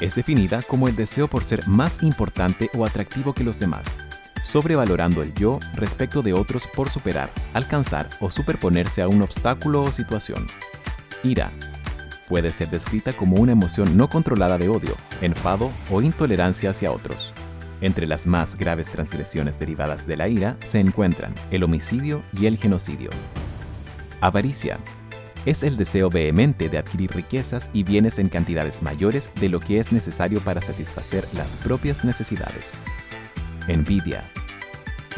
Es 0.00 0.14
definida 0.14 0.62
como 0.62 0.88
el 0.88 0.96
deseo 0.96 1.28
por 1.28 1.44
ser 1.44 1.66
más 1.66 2.02
importante 2.02 2.70
o 2.74 2.84
atractivo 2.84 3.32
que 3.32 3.44
los 3.44 3.58
demás, 3.58 3.96
sobrevalorando 4.42 5.22
el 5.22 5.34
yo 5.34 5.58
respecto 5.74 6.22
de 6.22 6.32
otros 6.32 6.66
por 6.66 6.88
superar, 6.88 7.30
alcanzar 7.54 8.08
o 8.20 8.30
superponerse 8.30 9.02
a 9.02 9.08
un 9.08 9.22
obstáculo 9.22 9.82
o 9.82 9.92
situación. 9.92 10.46
Ira. 11.22 11.50
Puede 12.28 12.52
ser 12.52 12.70
descrita 12.70 13.12
como 13.12 13.36
una 13.36 13.52
emoción 13.52 13.96
no 13.96 14.08
controlada 14.08 14.56
de 14.56 14.68
odio, 14.68 14.96
enfado 15.20 15.70
o 15.90 16.00
intolerancia 16.00 16.70
hacia 16.70 16.90
otros. 16.90 17.34
Entre 17.84 18.06
las 18.06 18.26
más 18.26 18.56
graves 18.56 18.88
transgresiones 18.88 19.58
derivadas 19.58 20.06
de 20.06 20.16
la 20.16 20.26
ira 20.26 20.56
se 20.64 20.80
encuentran 20.80 21.34
el 21.50 21.64
homicidio 21.64 22.22
y 22.32 22.46
el 22.46 22.56
genocidio. 22.56 23.10
Avaricia. 24.22 24.78
Es 25.44 25.62
el 25.62 25.76
deseo 25.76 26.08
vehemente 26.08 26.70
de 26.70 26.78
adquirir 26.78 27.10
riquezas 27.10 27.68
y 27.74 27.82
bienes 27.82 28.18
en 28.18 28.30
cantidades 28.30 28.80
mayores 28.80 29.32
de 29.38 29.50
lo 29.50 29.60
que 29.60 29.80
es 29.80 29.92
necesario 29.92 30.40
para 30.40 30.62
satisfacer 30.62 31.26
las 31.34 31.56
propias 31.56 32.06
necesidades. 32.06 32.72
Envidia. 33.68 34.22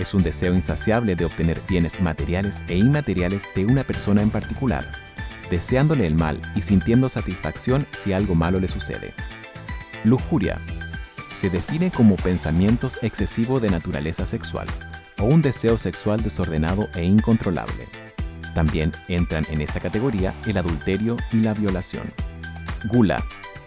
Es 0.01 0.13
un 0.13 0.25
deseo 0.25 0.53
insaciable 0.53 1.15
de 1.15 1.25
obtener 1.25 1.61
bienes 1.69 2.01
materiales 2.01 2.57
e 2.67 2.77
inmateriales 2.77 3.45
de 3.55 3.65
una 3.65 3.85
persona 3.85 4.23
en 4.23 4.31
particular, 4.31 4.91
deseándole 5.53 6.05
el 6.05 6.17
mal 6.17 6.41
y 6.57 6.63
sintiendo 6.63 7.09
satisfacción 7.09 7.87
si 7.97 8.13
algo 8.13 8.35
malo 8.35 8.59
le 8.59 8.67
sucede. 8.67 9.15
Lujuria. 10.03 10.57
Se 11.37 11.51
define 11.51 11.91
como 11.91 12.17
pensamientos 12.17 12.99
excesivos 13.03 13.61
de 13.61 13.69
naturaleza 13.69 14.25
sexual 14.25 14.67
o 15.19 15.25
un 15.25 15.43
deseo 15.43 15.77
sexual 15.77 16.23
desordenado 16.23 16.89
e 16.95 17.05
incontrolable. 17.05 17.87
También 18.55 18.91
entran 19.09 19.45
en 19.51 19.61
esta 19.61 19.79
categoría 19.79 20.33
el 20.47 20.57
adulterio 20.57 21.19
y 21.33 21.43
la 21.43 21.53
violación. 21.53 22.05
Gula 22.91 23.23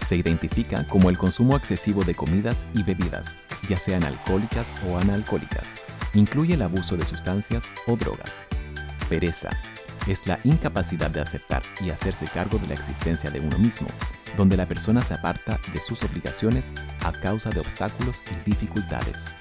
se 0.08 0.16
identifica 0.16 0.84
como 0.88 1.12
el 1.12 1.20
consumo 1.20 1.56
excesivo 1.56 2.04
de 2.04 2.16
comidas 2.16 2.58
y 2.74 2.82
bebidas, 2.82 3.36
ya 3.68 3.78
sean 3.78 4.04
alcohólicas 4.04 4.74
o 4.88 4.98
analcohólicas. 4.98 5.76
Incluye 6.16 6.56
el 6.56 6.64
abuso 6.64 6.98
de 6.98 7.06
sustancias 7.06 7.66
o 7.86 7.96
drogas. 7.96 8.48
Pereza 9.10 9.52
es 10.08 10.26
la 10.26 10.40
incapacidad 10.44 11.12
de 11.12 11.22
aceptar 11.22 11.62
y 11.82 11.92
hacerse 11.92 12.26
cargo 12.26 12.58
de 12.58 12.66
la 12.66 12.74
existencia 12.74 13.30
de 13.30 13.40
uno 13.40 13.60
mismo, 13.60 13.90
donde 14.38 14.58
la 14.58 14.66
persona 14.66 15.02
se 15.02 15.14
aparta 15.14 15.60
de 15.74 15.80
sus 15.80 16.04
obligaciones 16.04 16.72
a 17.04 17.12
causa 17.12 17.50
de 17.50 17.60
obstáculos 17.60 18.22
y 18.32 18.50
dificultades. 18.50 19.36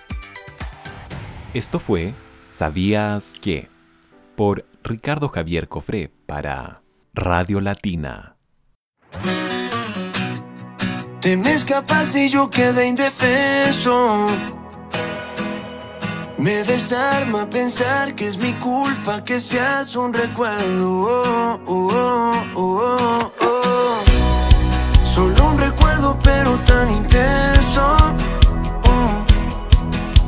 Esto 1.55 1.79
fue 1.79 2.13
¿Sabías 2.51 3.35
que? 3.41 3.69
por 4.39 4.65
Ricardo 4.85 5.29
Javier 5.29 5.69
Cofré 5.69 6.13
para 6.27 6.83
Radio 7.13 7.61
Latina. 7.61 8.37
Te 11.21 11.37
me 11.37 11.55
escapaste 11.55 12.27
y 12.27 12.29
yo 12.29 12.49
quedé 12.49 12.87
indefenso. 12.87 14.29
Me 16.37 16.63
desarma 16.63 17.51
pensar 17.51 18.15
que 18.15 18.29
es 18.29 18.39
mi 18.39 18.53
culpa 18.55 19.25
que 19.25 19.41
seas 19.41 19.97
un 19.97 20.13
recuerdo. 20.13 21.03
Oh, 21.03 21.61
oh, 21.67 21.91
oh, 21.93 22.45
oh, 22.55 23.33
oh. 23.35 23.38
Tan 26.69 26.89
intenso. 26.91 27.85
Oh. 28.93 29.11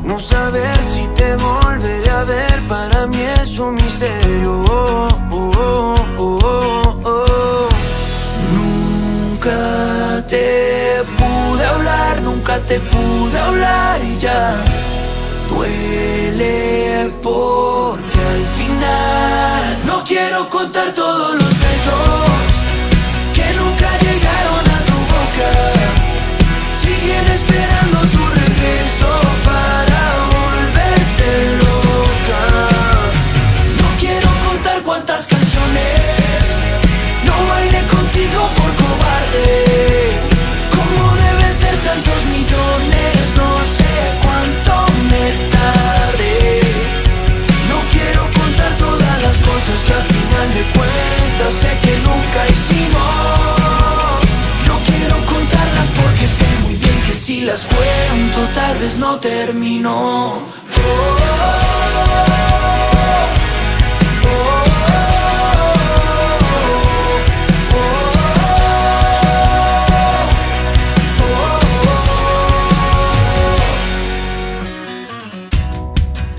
No 0.02 0.18
saber 0.18 0.76
si 0.92 1.06
te 1.18 1.36
volveré 1.36 2.10
a 2.10 2.24
ver 2.24 2.58
para 2.66 3.06
mí 3.06 3.22
es 3.40 3.58
un 3.58 3.74
misterio. 3.74 4.64
Oh, 4.68 5.08
oh, 5.30 5.94
oh, 6.18 6.34
oh, 6.56 7.00
oh. 7.04 7.68
Nunca 8.58 9.60
te 10.26 11.02
pude 11.18 11.64
hablar, 11.74 12.22
nunca 12.22 12.58
te 12.68 12.80
pude 12.80 13.38
hablar 13.38 14.00
y 14.02 14.18
ya 14.18 14.40
duele 15.50 17.10
porque 17.22 18.20
al 18.34 18.44
final 18.58 19.62
no 19.88 20.04
quiero 20.04 20.48
contar 20.48 20.88
todos 20.94 21.34
los 21.40 21.52
besos 21.66 22.22
que 23.36 23.46
nunca 23.60 23.88
llegaron 24.04 24.64
a 24.76 24.78
tu 24.88 24.96
boca. 25.12 25.79
Esperando 27.28 27.98
tu 28.14 28.22
regreso 28.40 29.10
para 29.44 30.00
volverte 30.36 31.28
loca. 31.60 32.42
No 33.80 33.88
quiero 33.98 34.30
contar 34.46 34.82
cuántas 34.82 35.26
canciones, 35.26 36.42
no 37.26 37.34
bailé 37.48 37.82
contigo 37.96 38.40
por 38.56 38.70
cobarde. 38.82 39.48
Como 40.76 41.16
deben 41.16 41.54
ser 41.54 41.76
tantos 41.88 42.24
millones, 42.34 43.16
no 43.36 43.50
sé 43.76 43.92
cuánto 44.22 44.72
me 45.10 45.24
tardé. 45.54 46.60
No 47.70 47.78
quiero 47.92 48.22
contar 48.40 48.72
todas 48.78 49.22
las 49.22 49.36
cosas 49.38 49.78
que 49.86 49.92
al 49.92 50.04
final 50.14 50.48
de 50.54 50.62
cuentas 50.76 51.52
sé 51.60 51.70
que 51.82 51.94
nunca 51.98 52.46
hice. 52.48 52.69
Las 57.50 57.66
cuento 57.66 58.40
tal 58.54 58.78
vez 58.78 58.96
no 58.96 59.18
termino. 59.18 60.38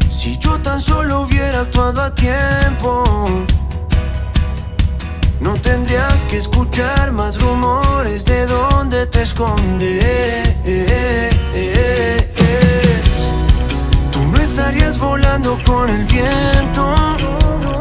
Si 0.07 0.37
yo 0.37 0.57
tan 0.59 0.79
solo 0.79 1.21
hubiera 1.23 1.61
actuado 1.61 2.03
a 2.03 2.15
tiempo, 2.15 3.03
no 5.41 5.55
tendría 5.55 6.07
que 6.29 6.37
escuchar 6.37 7.11
más 7.11 7.41
rumores 7.41 8.25
de 8.25 8.45
dónde 8.45 9.07
te 9.07 9.23
escondes. 9.23 10.55
Tú 14.11 14.19
no 14.31 14.37
estarías 14.37 14.97
volando 14.99 15.59
con 15.65 15.89
el 15.89 16.03
viento, 16.05 16.95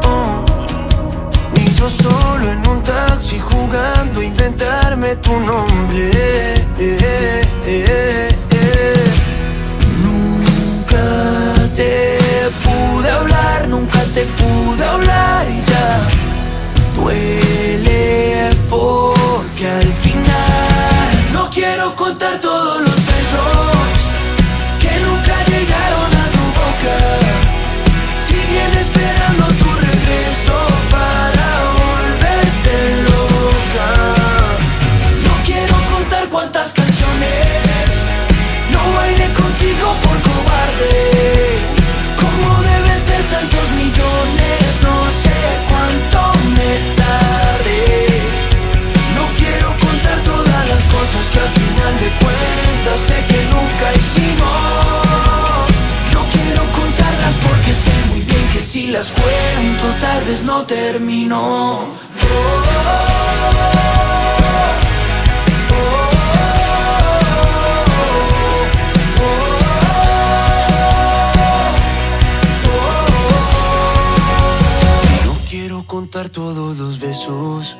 oh, 0.03 0.43
ni 1.55 1.65
yo 1.75 1.89
solo 1.89 2.51
en 2.51 2.67
un 2.67 2.81
taxi 2.81 3.39
jugando 3.39 4.19
a 4.19 4.23
inventarme 4.23 5.15
tu 5.17 5.39
nombre. 5.39 6.11
Nunca 10.03 11.53
te 11.75 12.17
pude 12.63 13.09
hablar, 13.09 13.67
nunca 13.67 14.01
te 14.15 14.25
pude 14.25 14.83
hablar 14.83 15.47
y 15.47 15.61
ya 15.69 16.20
duele 17.01 18.49
porque 18.69 19.67
al 19.67 19.93
final 19.93 21.33
no 21.33 21.49
quiero 21.49 21.95
contar 21.95 22.39
todos 22.39 22.81
los 22.81 22.90
cosas 51.11 51.29
que 51.29 51.39
al 51.39 51.49
final 51.49 51.99
de 51.99 52.09
cuentas 52.23 52.99
sé 52.99 53.15
que 53.27 53.43
nunca 53.45 53.91
hicimos. 53.95 55.67
No 56.13 56.21
quiero 56.31 56.63
contarlas 56.71 57.35
porque 57.47 57.73
sé 57.73 57.91
muy 58.09 58.21
bien 58.21 58.49
que 58.53 58.61
si 58.61 58.87
las 58.87 59.11
cuento 59.11 59.85
tal 59.99 60.23
vez 60.25 60.43
no 60.43 60.65
termino. 60.65 61.79
No 75.25 75.33
quiero 75.49 75.83
contar 75.85 76.29
todos 76.29 76.77
los 76.77 76.99
besos 76.99 77.75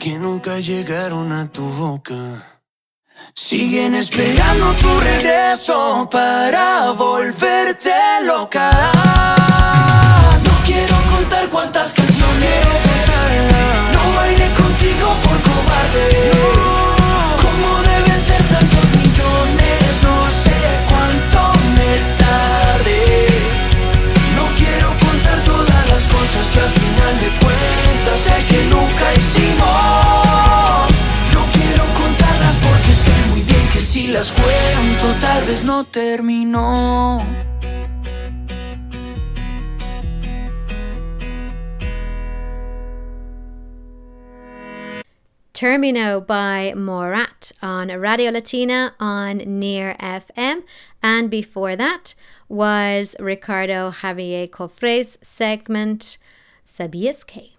que 0.00 0.18
nunca 0.18 0.58
llegaron 0.58 1.30
a 1.30 1.46
tu 1.52 1.62
boca. 1.62 2.16
Siguen 3.34 3.94
esperando 3.94 4.72
tu 4.80 5.00
regreso 5.00 6.08
para 6.10 6.92
volverte 6.92 7.92
loca. 8.24 8.70
No 10.42 10.52
quiero 10.64 10.96
contar 11.12 11.50
cuántas 11.50 11.92
canciones 11.92 12.64
no 13.92 14.14
bailé 14.16 14.48
contigo 14.54 14.69
terminó. 35.84 37.20
Termino 45.60 46.26
by 46.26 46.72
Morat 46.74 47.52
on 47.62 47.88
Radio 47.88 48.30
Latina 48.30 48.94
on 48.98 49.38
Near 49.38 49.94
FM. 50.00 50.62
And 51.02 51.28
before 51.28 51.76
that 51.76 52.14
was 52.48 53.14
Ricardo 53.20 53.90
Javier 53.90 54.48
Cofré's 54.48 55.18
segment 55.20 56.16
Sabías 56.64 57.26
qué? 57.26 57.50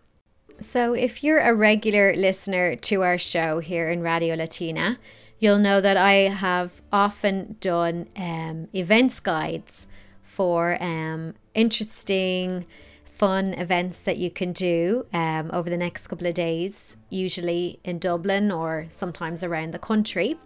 So, 0.60 0.94
if 0.94 1.24
you're 1.24 1.40
a 1.40 1.54
regular 1.54 2.16
listener 2.16 2.76
to 2.76 3.04
our 3.04 3.18
show 3.18 3.60
here 3.60 3.90
in 3.90 4.02
Radio 4.02 4.36
Latina, 4.36 4.98
you'll 5.42 5.60
know 5.60 5.82
that 5.82 5.98
I 5.98 6.30
have 6.30 6.82
often 6.94 7.58
done 7.60 8.08
um, 8.16 8.70
events 8.74 9.20
guides 9.20 9.88
for 10.22 10.82
um, 10.82 11.34
interesting 11.54 12.66
fun 13.04 13.54
events 13.56 14.02
that 14.02 14.18
you 14.18 14.32
can 14.32 14.54
do 14.54 15.06
um, 15.14 15.50
over 15.52 15.70
the 15.70 15.78
next 15.78 16.08
couple 16.08 16.28
of 16.28 16.36
days, 16.36 16.96
usually 17.10 17.80
in 17.84 18.00
Dublin 18.00 18.52
or 18.52 18.86
sometimes 18.92 19.44
around 19.44 19.72
the 19.74 19.80
country. 19.80 20.38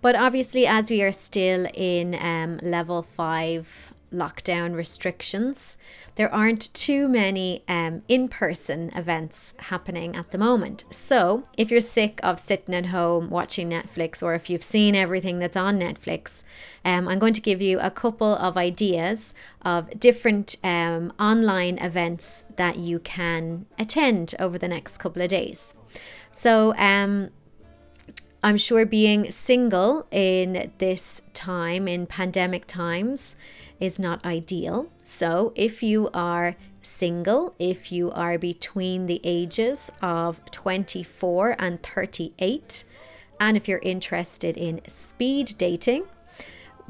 But 0.00 0.14
obviously, 0.14 0.66
as 0.66 0.88
we 0.88 1.02
are 1.02 1.12
still 1.12 1.66
in 1.74 2.14
um, 2.14 2.60
level 2.62 3.02
five 3.02 3.92
lockdown 4.12 4.74
restrictions, 4.74 5.76
there 6.18 6.34
aren't 6.34 6.74
too 6.74 7.06
many 7.06 7.62
um, 7.68 8.02
in 8.08 8.28
person 8.28 8.90
events 8.96 9.54
happening 9.70 10.16
at 10.16 10.32
the 10.32 10.36
moment. 10.36 10.82
So, 10.90 11.44
if 11.56 11.70
you're 11.70 11.80
sick 11.80 12.18
of 12.24 12.40
sitting 12.40 12.74
at 12.74 12.86
home 12.86 13.30
watching 13.30 13.70
Netflix, 13.70 14.20
or 14.20 14.34
if 14.34 14.50
you've 14.50 14.64
seen 14.64 14.96
everything 14.96 15.38
that's 15.38 15.56
on 15.56 15.78
Netflix, 15.78 16.42
um, 16.84 17.06
I'm 17.06 17.20
going 17.20 17.34
to 17.34 17.40
give 17.40 17.62
you 17.62 17.78
a 17.78 17.92
couple 17.92 18.34
of 18.34 18.56
ideas 18.56 19.32
of 19.62 20.00
different 20.00 20.56
um, 20.64 21.12
online 21.20 21.78
events 21.78 22.42
that 22.56 22.78
you 22.78 22.98
can 22.98 23.66
attend 23.78 24.34
over 24.40 24.58
the 24.58 24.66
next 24.66 24.98
couple 24.98 25.22
of 25.22 25.28
days. 25.28 25.76
So, 26.32 26.74
um, 26.76 27.30
I'm 28.42 28.56
sure 28.56 28.84
being 28.84 29.30
single 29.30 30.08
in 30.10 30.72
this 30.78 31.22
time, 31.32 31.86
in 31.86 32.06
pandemic 32.06 32.66
times, 32.66 33.36
is 33.80 33.98
not 33.98 34.24
ideal. 34.24 34.88
So, 35.02 35.52
if 35.54 35.82
you 35.82 36.10
are 36.12 36.56
single, 36.82 37.54
if 37.58 37.92
you 37.92 38.10
are 38.12 38.38
between 38.38 39.06
the 39.06 39.20
ages 39.24 39.90
of 40.02 40.44
24 40.50 41.56
and 41.58 41.82
38, 41.82 42.84
and 43.40 43.56
if 43.56 43.68
you're 43.68 43.80
interested 43.82 44.56
in 44.56 44.80
speed 44.88 45.54
dating, 45.58 46.04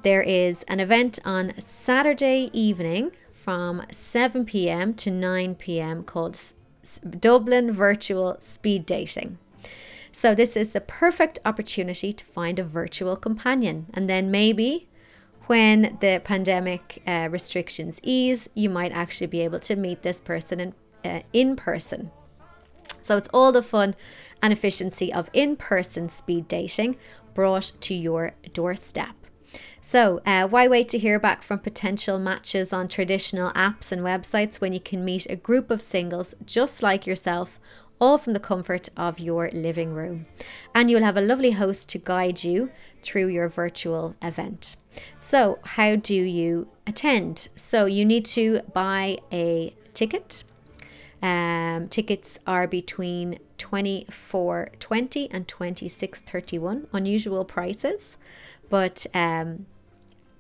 there 0.03 0.23
is 0.23 0.63
an 0.65 0.81
event 0.81 1.19
on 1.25 1.53
Saturday 1.61 2.51
evening 2.53 3.13
from 3.33 3.83
7 3.91 4.45
pm 4.45 4.95
to 4.95 5.11
9 5.11 5.55
pm 5.57 6.05
called 6.05 6.39
Dublin 7.19 7.73
Virtual 7.73 8.37
Speed 8.41 8.87
Dating. 8.87 9.39
So, 10.13 10.35
this 10.35 10.57
is 10.57 10.73
the 10.73 10.81
perfect 10.81 11.39
opportunity 11.45 12.13
to 12.13 12.25
find 12.25 12.59
a 12.59 12.65
virtual 12.65 13.17
companion. 13.17 13.87
And 13.95 14.09
then 14.09 14.31
maybe 14.31 14.89
when 15.49 15.97
the 16.01 16.21
pandemic 16.23 17.03
uh, 17.07 17.29
restrictions 17.31 17.99
ease, 18.03 18.49
you 18.55 18.71
might 18.71 18.93
actually 18.93 19.27
be 19.27 19.41
able 19.41 19.59
to 19.61 19.75
meet 19.77 20.03
this 20.03 20.21
person 20.21 20.61
in, 20.61 20.75
uh, 21.05 21.21
in 21.33 21.57
person. 21.57 22.11
So, 23.03 23.17
it's 23.17 23.29
all 23.33 23.51
the 23.51 23.63
fun 23.63 23.97
and 24.43 24.53
efficiency 24.53 25.13
of 25.13 25.31
in 25.33 25.57
person 25.57 26.09
speed 26.11 26.47
dating 26.49 26.97
brought 27.35 27.73
to 27.81 27.95
your 27.95 28.33
doorstep. 28.53 29.15
So, 29.81 30.21
uh, 30.27 30.47
why 30.49 30.69
wait 30.69 30.89
to 30.91 30.99
hear 30.99 31.19
back 31.19 31.43
from 31.43 31.61
potential 31.61 32.19
matches 32.19 32.73
on 32.73 32.89
traditional 32.89 33.51
apps 33.53 33.91
and 33.91 34.03
websites 34.03 34.61
when 34.61 34.75
you 34.75 34.81
can 34.81 35.03
meet 35.05 35.27
a 35.31 35.37
group 35.37 35.71
of 35.71 35.81
singles 35.81 36.35
just 36.45 36.83
like 36.83 37.07
yourself 37.07 37.59
all 38.01 38.19
from 38.19 38.33
the 38.33 38.41
comfort 38.41 38.89
of 38.97 39.19
your 39.19 39.51
living 39.53 39.93
room. 39.93 40.27
And 40.75 40.91
you'll 40.91 41.03
have 41.03 41.17
a 41.17 41.23
lovely 41.23 41.53
host 41.53 41.89
to 41.91 41.99
guide 41.99 42.45
you 42.45 42.71
through 43.03 43.29
your 43.29 43.49
virtual 43.49 44.15
event. 44.23 44.77
So, 45.17 45.59
how 45.65 45.97
do 45.97 46.15
you 46.15 46.69
attend? 46.87 47.49
So, 47.57 47.87
you 47.87 48.05
need 48.05 48.25
to 48.27 48.61
buy 48.73 49.19
a 49.33 49.75
ticket. 49.95 50.45
Um, 51.23 51.89
tickets 51.89 52.39
are 52.47 52.69
between 52.69 53.41
24.20 53.59 55.29
and 55.33 55.49
26.31 55.49 56.87
unusual 56.93 57.45
prices 57.45 58.17
but 58.69 59.07
um, 59.15 59.67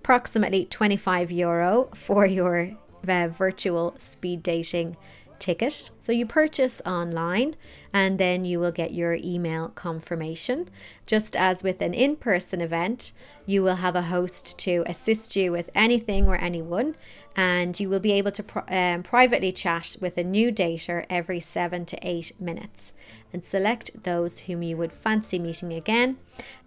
approximately 0.00 0.64
25 0.64 1.30
euro 1.30 1.88
for 1.94 2.26
your 2.26 2.72
uh, 3.06 3.28
virtual 3.28 3.94
speed 3.98 4.42
dating 4.42 4.96
ticket. 5.38 5.90
So 6.00 6.12
you 6.12 6.26
purchase 6.26 6.80
online 6.84 7.54
and 7.92 8.18
then 8.18 8.44
you 8.44 8.60
will 8.60 8.72
get 8.72 8.92
your 8.92 9.14
email 9.14 9.68
confirmation. 9.68 10.68
Just 11.06 11.36
as 11.36 11.62
with 11.62 11.80
an 11.80 11.94
in 11.94 12.16
person 12.16 12.60
event, 12.60 13.12
you 13.46 13.62
will 13.62 13.76
have 13.76 13.96
a 13.96 14.02
host 14.02 14.58
to 14.60 14.84
assist 14.86 15.36
you 15.36 15.52
with 15.52 15.70
anything 15.74 16.26
or 16.26 16.36
anyone, 16.36 16.96
and 17.34 17.78
you 17.78 17.88
will 17.88 18.00
be 18.00 18.12
able 18.12 18.32
to 18.32 18.42
pri- 18.42 18.64
um, 18.68 19.02
privately 19.02 19.52
chat 19.52 19.96
with 20.00 20.18
a 20.18 20.24
new 20.24 20.52
dater 20.52 21.06
every 21.08 21.40
seven 21.40 21.84
to 21.86 21.98
eight 22.02 22.32
minutes 22.40 22.92
and 23.32 23.44
select 23.44 24.04
those 24.04 24.40
whom 24.40 24.62
you 24.62 24.76
would 24.76 24.92
fancy 24.92 25.38
meeting 25.38 25.72
again. 25.72 26.18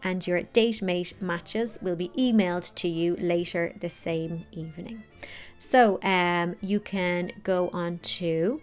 And 0.03 0.25
your 0.25 0.41
date 0.41 0.81
mate 0.81 1.13
matches 1.21 1.79
will 1.81 1.95
be 1.95 2.09
emailed 2.09 2.73
to 2.75 2.87
you 2.87 3.15
later 3.17 3.73
the 3.79 3.89
same 3.89 4.45
evening. 4.51 5.03
So 5.59 5.99
um, 6.03 6.55
you 6.61 6.79
can 6.79 7.31
go 7.43 7.69
on 7.73 7.99
to 7.99 8.61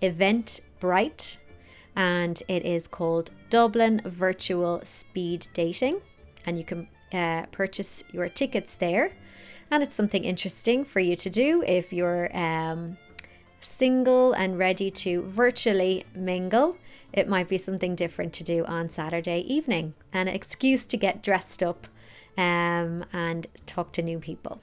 Eventbrite 0.00 1.38
and 1.94 2.42
it 2.48 2.64
is 2.64 2.88
called 2.88 3.30
Dublin 3.50 4.00
Virtual 4.04 4.80
Speed 4.84 5.48
Dating. 5.52 6.00
And 6.46 6.58
you 6.58 6.64
can 6.64 6.88
uh, 7.12 7.46
purchase 7.52 8.02
your 8.12 8.28
tickets 8.28 8.76
there. 8.76 9.12
And 9.70 9.82
it's 9.82 9.94
something 9.94 10.24
interesting 10.24 10.84
for 10.84 11.00
you 11.00 11.16
to 11.16 11.30
do 11.30 11.62
if 11.66 11.92
you're 11.92 12.34
um, 12.36 12.98
single 13.60 14.32
and 14.32 14.58
ready 14.58 14.90
to 14.90 15.22
virtually 15.22 16.04
mingle. 16.14 16.76
It 17.12 17.28
might 17.28 17.48
be 17.48 17.58
something 17.58 17.94
different 17.94 18.32
to 18.34 18.44
do 18.44 18.64
on 18.64 18.88
Saturday 18.88 19.40
evening, 19.40 19.94
an 20.12 20.28
excuse 20.28 20.86
to 20.86 20.96
get 20.96 21.22
dressed 21.22 21.62
up 21.62 21.86
um, 22.36 23.04
and 23.12 23.46
talk 23.66 23.92
to 23.92 24.02
new 24.02 24.18
people. 24.18 24.60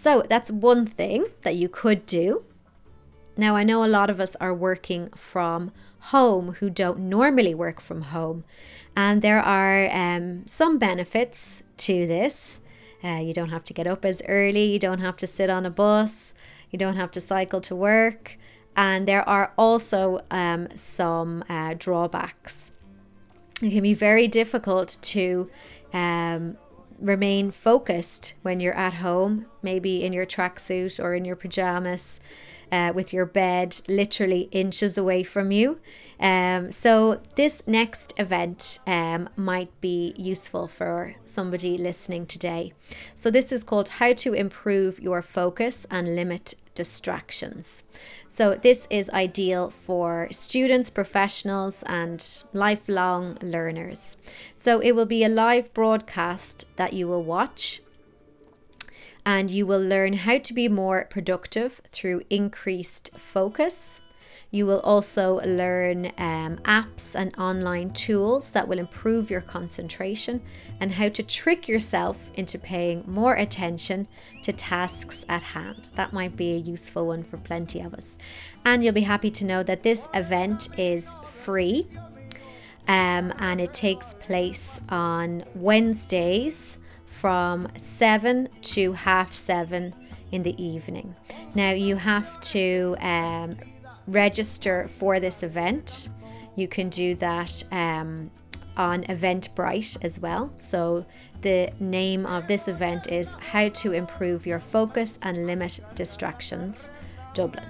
So 0.00 0.22
that's 0.26 0.50
one 0.50 0.86
thing 0.86 1.26
that 1.42 1.56
you 1.56 1.68
could 1.68 2.06
do. 2.06 2.42
Now, 3.36 3.54
I 3.54 3.64
know 3.64 3.84
a 3.84 3.96
lot 3.98 4.08
of 4.08 4.18
us 4.18 4.34
are 4.36 4.54
working 4.54 5.10
from 5.10 5.72
home 6.14 6.52
who 6.52 6.70
don't 6.70 7.00
normally 7.00 7.54
work 7.54 7.82
from 7.82 8.00
home, 8.16 8.44
and 8.96 9.20
there 9.20 9.42
are 9.42 9.90
um, 9.92 10.46
some 10.46 10.78
benefits 10.78 11.62
to 11.76 12.06
this. 12.06 12.60
Uh, 13.04 13.20
you 13.22 13.34
don't 13.34 13.50
have 13.50 13.62
to 13.66 13.74
get 13.74 13.86
up 13.86 14.06
as 14.06 14.22
early, 14.26 14.64
you 14.72 14.78
don't 14.78 15.00
have 15.00 15.18
to 15.18 15.26
sit 15.26 15.50
on 15.50 15.66
a 15.66 15.70
bus, 15.70 16.32
you 16.70 16.78
don't 16.78 16.96
have 16.96 17.10
to 17.10 17.20
cycle 17.20 17.60
to 17.60 17.76
work, 17.76 18.38
and 18.74 19.06
there 19.06 19.28
are 19.28 19.52
also 19.58 20.22
um, 20.30 20.66
some 20.74 21.44
uh, 21.46 21.74
drawbacks. 21.76 22.72
It 23.60 23.68
can 23.68 23.82
be 23.82 23.92
very 23.92 24.28
difficult 24.28 24.96
to 25.02 25.50
um, 25.92 26.56
remain 27.00 27.50
focused 27.50 28.34
when 28.42 28.60
you're 28.60 28.76
at 28.76 28.94
home, 28.94 29.46
maybe 29.62 30.04
in 30.04 30.12
your 30.12 30.26
tracksuit 30.26 31.02
or 31.02 31.14
in 31.14 31.24
your 31.24 31.36
pajamas. 31.36 32.20
Uh, 32.72 32.92
with 32.94 33.12
your 33.12 33.26
bed 33.26 33.80
literally 33.88 34.42
inches 34.52 34.96
away 34.96 35.24
from 35.24 35.50
you. 35.50 35.80
Um, 36.20 36.70
so, 36.70 37.20
this 37.34 37.64
next 37.66 38.14
event 38.16 38.78
um, 38.86 39.28
might 39.34 39.72
be 39.80 40.14
useful 40.16 40.68
for 40.68 41.16
somebody 41.24 41.76
listening 41.76 42.26
today. 42.26 42.72
So, 43.16 43.28
this 43.28 43.50
is 43.50 43.64
called 43.64 43.88
How 43.88 44.12
to 44.12 44.34
Improve 44.34 45.00
Your 45.00 45.20
Focus 45.20 45.84
and 45.90 46.14
Limit 46.14 46.54
Distractions. 46.74 47.82
So, 48.28 48.54
this 48.54 48.86
is 48.90 49.10
ideal 49.10 49.70
for 49.70 50.28
students, 50.30 50.88
professionals, 50.88 51.82
and 51.86 52.24
lifelong 52.52 53.36
learners. 53.42 54.16
So, 54.56 54.80
it 54.80 54.92
will 54.92 55.06
be 55.06 55.24
a 55.24 55.28
live 55.28 55.74
broadcast 55.74 56.66
that 56.76 56.92
you 56.92 57.08
will 57.08 57.24
watch 57.24 57.82
and 59.24 59.50
you 59.50 59.66
will 59.66 59.80
learn 59.80 60.14
how 60.14 60.38
to 60.38 60.54
be 60.54 60.68
more 60.68 61.06
productive 61.10 61.80
through 61.92 62.22
increased 62.30 63.10
focus. 63.18 64.00
You 64.50 64.66
will 64.66 64.80
also 64.80 65.40
learn 65.42 66.06
um, 66.18 66.56
apps 66.64 67.14
and 67.14 67.36
online 67.38 67.92
tools 67.92 68.50
that 68.50 68.66
will 68.66 68.80
improve 68.80 69.30
your 69.30 69.40
concentration 69.40 70.42
and 70.80 70.92
how 70.92 71.08
to 71.10 71.22
trick 71.22 71.68
yourself 71.68 72.32
into 72.34 72.58
paying 72.58 73.04
more 73.06 73.34
attention 73.34 74.08
to 74.42 74.52
tasks 74.52 75.24
at 75.28 75.42
hand. 75.42 75.90
That 75.94 76.12
might 76.12 76.36
be 76.36 76.52
a 76.52 76.58
useful 76.58 77.06
one 77.06 77.22
for 77.22 77.36
plenty 77.36 77.80
of 77.80 77.94
us. 77.94 78.18
And 78.64 78.82
you'll 78.82 78.92
be 78.92 79.02
happy 79.02 79.30
to 79.30 79.44
know 79.44 79.62
that 79.62 79.84
this 79.84 80.08
event 80.14 80.68
is 80.76 81.14
free 81.24 81.86
um, 82.88 83.32
and 83.38 83.60
it 83.60 83.72
takes 83.72 84.14
place 84.14 84.80
on 84.88 85.44
Wednesdays 85.54 86.78
from 87.06 87.68
7 87.76 88.48
to 88.62 88.92
half 88.94 89.32
7 89.32 89.94
in 90.32 90.42
the 90.42 90.60
evening. 90.62 91.14
Now, 91.54 91.70
you 91.70 91.96
have 91.96 92.40
to 92.40 92.96
um, 93.00 93.56
register 94.06 94.88
for 94.88 95.20
this 95.20 95.42
event. 95.42 96.08
You 96.56 96.68
can 96.68 96.88
do 96.88 97.14
that 97.16 97.64
um, 97.70 98.30
on 98.76 99.04
Eventbrite 99.04 100.02
as 100.04 100.20
well. 100.20 100.52
So, 100.56 101.06
the 101.40 101.72
name 101.80 102.26
of 102.26 102.48
this 102.48 102.68
event 102.68 103.10
is 103.10 103.34
How 103.34 103.70
to 103.70 103.92
Improve 103.92 104.46
Your 104.46 104.60
Focus 104.60 105.18
and 105.22 105.46
Limit 105.46 105.80
Distractions 105.94 106.90
Dublin. 107.32 107.64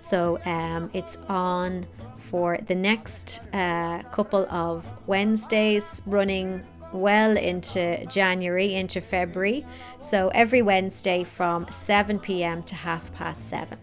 So, 0.00 0.40
um, 0.46 0.90
it's 0.94 1.18
on 1.28 1.86
for 2.16 2.58
the 2.58 2.74
next 2.74 3.40
uh, 3.52 4.02
couple 4.04 4.46
of 4.50 4.90
Wednesdays 5.06 6.00
running 6.06 6.64
well 6.92 7.36
into 7.36 8.04
January, 8.06 8.74
into 8.74 9.00
February. 9.00 9.64
So 10.00 10.28
every 10.34 10.62
Wednesday 10.62 11.24
from 11.24 11.66
7 11.70 12.18
pm 12.18 12.62
to 12.64 12.74
half 12.74 13.12
past 13.12 13.48
7. 13.48 13.78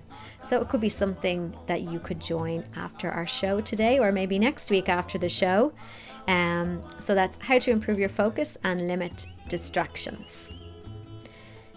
So 0.48 0.62
it 0.62 0.70
could 0.70 0.80
be 0.80 0.88
something 0.88 1.54
that 1.66 1.82
you 1.82 2.00
could 2.00 2.22
join 2.22 2.64
after 2.78 3.12
our 3.12 3.28
show 3.28 3.60
today 3.60 4.00
or 4.00 4.14
maybe 4.14 4.40
next 4.40 4.72
week 4.72 4.88
after 4.88 5.18
the 5.18 5.28
show. 5.28 5.74
Um, 6.30 6.82
so 7.00 7.14
that's 7.14 7.38
how 7.42 7.60
to 7.60 7.72
improve 7.72 8.00
your 8.00 8.08
focus 8.08 8.58
and 8.64 8.88
limit 8.88 9.26
distractions. 9.50 10.50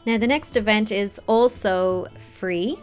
Now, 0.07 0.19
the 0.19 0.29
next 0.29 0.57
event 0.57 0.93
is 0.93 1.21
also 1.27 2.07
free. 2.37 2.79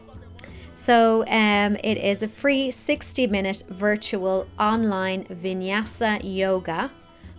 So, 0.73 1.23
um, 1.29 1.77
it 1.77 1.97
is 1.97 2.21
a 2.21 2.27
free 2.27 2.69
60 2.69 3.25
minute 3.27 3.63
virtual 3.69 4.45
online 4.59 5.23
vinyasa 5.25 6.19
yoga 6.21 6.91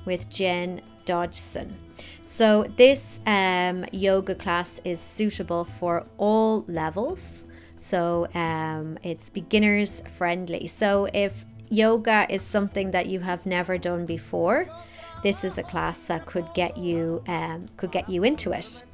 with 0.06 0.28
Jen 0.30 0.80
Dodgson. 1.04 1.76
So, 2.24 2.64
this 2.76 3.20
um, 3.26 3.84
yoga 3.92 4.34
class 4.34 4.80
is 4.84 5.00
suitable 5.00 5.64
for 5.64 6.06
all 6.16 6.64
levels. 6.66 7.44
So, 7.78 8.28
um, 8.34 8.98
it's 9.02 9.30
beginners 9.30 10.02
friendly. 10.16 10.66
So, 10.66 11.08
if 11.12 11.44
yoga 11.68 12.26
is 12.28 12.42
something 12.42 12.90
that 12.92 13.06
you 13.06 13.20
have 13.20 13.46
never 13.46 13.78
done 13.78 14.06
before, 14.06 14.68
this 15.22 15.44
is 15.44 15.58
a 15.58 15.62
class 15.62 16.06
that 16.06 16.26
could 16.26 16.48
get 16.54 16.76
you 16.76 17.22
um, 17.26 17.66
could 17.76 17.92
get 17.92 18.08
you 18.08 18.24
into 18.24 18.52
it. 18.52 18.84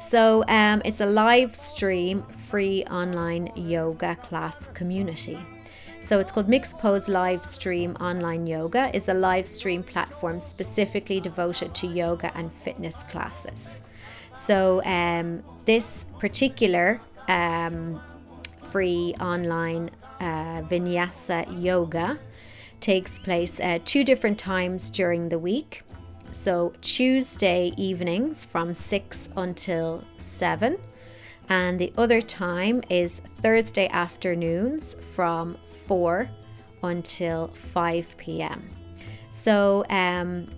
So 0.00 0.42
um, 0.48 0.82
it's 0.84 1.00
a 1.00 1.06
live 1.06 1.54
stream, 1.54 2.24
free 2.48 2.84
online 2.90 3.52
yoga 3.54 4.16
class 4.16 4.66
community. 4.74 5.38
So 6.00 6.18
it's 6.18 6.32
called 6.32 6.48
MixPose 6.48 7.08
Live 7.08 7.44
Stream 7.44 7.94
Online 8.00 8.44
Yoga 8.44 8.94
is 8.94 9.08
a 9.08 9.14
live 9.14 9.46
stream 9.46 9.84
platform 9.84 10.40
specifically 10.40 11.20
devoted 11.20 11.72
to 11.76 11.86
yoga 11.86 12.36
and 12.36 12.52
fitness 12.52 13.04
classes. 13.04 13.80
So 14.34 14.82
um, 14.84 15.44
this 15.66 16.06
particular 16.18 17.00
um, 17.28 18.00
free 18.70 19.14
online 19.20 19.90
uh, 20.20 20.62
vinyasa 20.62 21.46
yoga 21.62 22.18
takes 22.80 23.18
place 23.18 23.60
at 23.60 23.84
two 23.86 24.04
different 24.04 24.38
times 24.38 24.90
during 24.90 25.28
the 25.28 25.38
week. 25.38 25.82
So 26.30 26.72
Tuesday 26.80 27.72
evenings 27.76 28.44
from 28.44 28.74
6 28.74 29.28
until 29.36 30.02
7 30.18 30.78
and 31.48 31.78
the 31.78 31.92
other 31.98 32.22
time 32.22 32.82
is 32.88 33.20
Thursday 33.40 33.88
afternoons 33.88 34.94
from 35.14 35.58
4 35.86 36.30
until 36.82 37.48
5 37.48 38.16
p.m. 38.16 38.70
So 39.30 39.84
um 39.90 40.48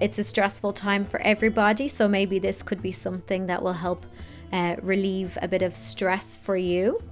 it's 0.00 0.18
a 0.18 0.24
stressful 0.24 0.72
time 0.72 1.04
for 1.04 1.20
everybody, 1.22 1.88
so 1.88 2.08
maybe 2.08 2.38
this 2.38 2.62
could 2.62 2.82
be 2.82 2.92
something 2.92 3.46
that 3.46 3.62
will 3.62 3.72
help 3.72 4.06
uh, 4.52 4.76
relieve 4.82 5.36
a 5.42 5.48
bit 5.48 5.62
of 5.62 5.76
stress 5.76 6.36
for 6.36 6.56
you. 6.56 7.02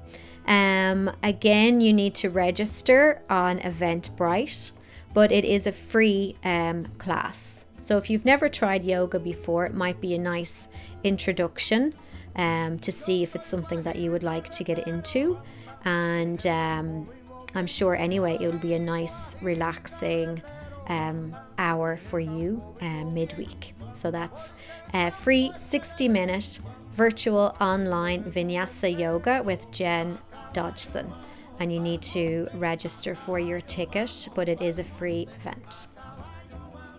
Um, 0.47 1.11
again, 1.23 1.81
you 1.81 1.93
need 1.93 2.15
to 2.17 2.31
register 2.31 3.23
on 3.29 3.59
Eventbrite, 3.59 4.73
but 5.13 5.33
it 5.33 5.45
is 5.45 5.67
a 5.67 5.73
free 5.73 6.37
um, 6.45 6.87
class. 6.99 7.65
So 7.79 7.99
if 7.99 8.09
you've 8.09 8.25
never 8.25 8.49
tried 8.49 8.85
yoga 8.85 9.19
before, 9.19 9.67
it 9.67 9.75
might 9.75 10.01
be 10.01 10.15
a 10.15 10.19
nice 10.19 10.69
introduction 11.03 11.95
um, 12.37 12.79
to 12.79 12.93
see 12.93 13.23
if 13.23 13.35
it's 13.35 13.47
something 13.47 13.83
that 13.83 13.97
you 13.97 14.11
would 14.13 14.23
like 14.23 14.49
to 14.51 14.65
get 14.65 14.87
into. 14.87 15.39
And 15.85 16.47
um, 16.47 17.09
I'm 17.55 17.67
sure 17.67 17.97
anyway, 17.97 18.39
it 18.41 18.51
will 18.51 18.59
be 18.59 18.75
a 18.75 18.79
nice, 18.79 19.37
relaxing 19.43 20.43
um, 20.89 21.37
hour 21.59 21.97
for 21.97 22.21
you 22.21 22.63
uh, 22.81 23.05
midweek. 23.05 23.75
So 23.93 24.11
that's 24.11 24.53
a 24.93 25.11
free 25.11 25.53
60 25.57 26.09
minute 26.09 26.61
virtual 26.93 27.57
online 27.61 28.25
vinyasa 28.25 28.99
yoga 28.99 29.43
with 29.43 29.71
Jen 29.71 30.19
Dodgson. 30.53 31.13
And 31.59 31.73
you 31.73 31.81
need 31.81 32.03
to 32.03 32.49
register 32.55 33.15
for 33.15 33.39
your 33.39 33.61
ticket, 33.61 34.29
but 34.35 34.49
it 34.49 34.61
is 34.61 34.79
a 34.79 34.85
free 34.85 35.27
event. 35.39 35.87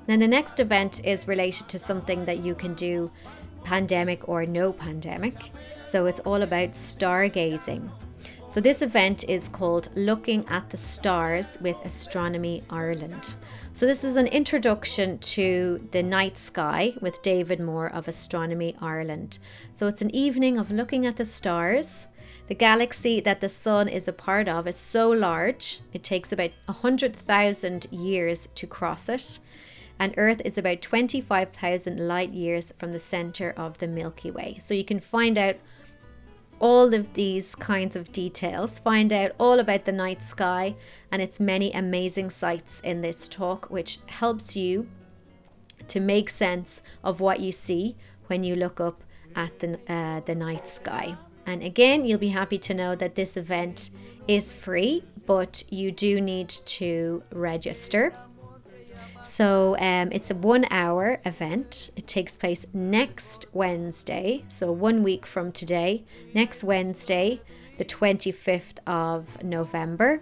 Then 0.08 0.20
the 0.20 0.28
next 0.28 0.60
event 0.60 1.06
is 1.06 1.28
related 1.28 1.68
to 1.70 1.80
something 1.80 2.26
that 2.26 2.40
you 2.40 2.56
can 2.56 2.74
do 2.74 3.12
pandemic 3.64 4.28
or 4.30 4.46
no 4.46 4.72
pandemic. 4.72 5.52
So 5.84 6.06
it's 6.06 6.22
all 6.22 6.42
about 6.42 6.72
stargazing. 6.72 7.90
So 8.48 8.62
this 8.62 8.82
event 8.82 9.28
is 9.28 9.50
called 9.50 9.90
Looking 9.96 10.46
at 10.48 10.70
the 10.70 10.78
Stars 10.78 11.58
with 11.60 11.76
Astronomy 11.84 12.64
Ireland. 12.70 13.36
So 13.78 13.86
this 13.86 14.04
is 14.04 14.16
an 14.16 14.26
introduction 14.26 15.20
to 15.20 15.88
the 15.92 16.02
night 16.02 16.36
sky 16.36 16.96
with 17.00 17.22
David 17.22 17.60
Moore 17.60 17.88
of 17.88 18.08
Astronomy 18.08 18.76
Ireland. 18.82 19.38
So 19.72 19.86
it's 19.86 20.02
an 20.02 20.10
evening 20.16 20.58
of 20.58 20.72
looking 20.72 21.06
at 21.06 21.18
the 21.18 21.28
stars. 21.28 22.08
The 22.48 22.56
galaxy 22.56 23.20
that 23.20 23.40
the 23.40 23.50
sun 23.50 23.88
is 23.88 24.08
a 24.08 24.14
part 24.14 24.48
of 24.48 24.66
is 24.66 24.78
so 24.78 25.12
large, 25.12 25.82
it 25.94 26.02
takes 26.02 26.32
about 26.32 26.54
100,000 26.66 27.86
years 27.92 28.50
to 28.56 28.66
cross 28.66 29.10
it 29.10 29.38
and 30.00 30.14
Earth 30.18 30.42
is 30.46 30.58
about 30.58 30.82
25,000 30.82 32.08
light 32.08 32.32
years 32.32 32.74
from 32.78 32.94
the 32.94 33.00
center 33.00 33.54
of 33.58 33.78
the 33.78 33.88
Milky 33.88 34.32
Way. 34.32 34.58
So 34.60 34.74
you 34.74 34.84
can 34.84 35.00
find 35.00 35.38
out 35.38 35.58
all 36.60 36.93
of 36.93 37.14
these 37.14 37.55
kinds 37.55 37.95
of 37.95 38.12
details, 38.12 38.80
find 38.80 39.14
out 39.14 39.32
all 39.39 39.60
about 39.60 39.86
the 39.86 39.91
night 39.91 40.24
sky 40.24 40.76
and 41.12 41.22
its 41.22 41.39
many 41.39 41.72
amazing 41.72 42.30
sights 42.30 42.80
in 42.82 43.01
this 43.01 43.28
talk, 43.28 43.70
which 43.70 43.99
helps 44.08 44.55
you 44.55 44.88
to 45.88 45.99
make 45.99 46.30
sense 46.30 46.82
of 47.03 47.22
what 47.22 47.39
you 47.39 47.51
see 47.51 47.95
when 48.28 48.43
you 48.43 48.55
look 48.55 48.80
up 48.80 49.03
at 49.36 49.60
the, 49.60 49.80
uh, 49.88 50.20
the 50.22 50.36
night 50.36 50.68
sky. 50.68 51.16
And 51.45 51.64
again, 51.64 52.05
you'll 52.05 52.20
be 52.20 52.30
happy 52.30 52.58
to 52.58 52.74
know 52.74 52.95
that 52.95 53.16
this 53.16 53.38
event 53.38 53.91
is 54.28 54.53
free, 54.53 55.03
but 55.26 55.64
you 55.70 55.91
do 55.91 56.20
need 56.20 56.49
to 56.49 57.24
register. 57.32 58.14
So 59.28 59.76
um, 59.78 60.10
it's 60.14 60.32
a 60.32 60.36
one 60.36 60.66
hour 60.72 61.20
event. 61.26 61.92
It 61.98 62.08
takes 62.08 62.38
place 62.38 62.66
next 62.74 63.46
Wednesday, 63.52 64.46
so 64.48 64.72
one 64.72 65.04
week 65.04 65.26
from 65.26 65.52
today, 65.52 66.06
next 66.34 66.64
Wednesday, 66.64 67.42
the 67.78 67.84
25th 67.84 68.80
of 68.88 69.44
November, 69.44 70.22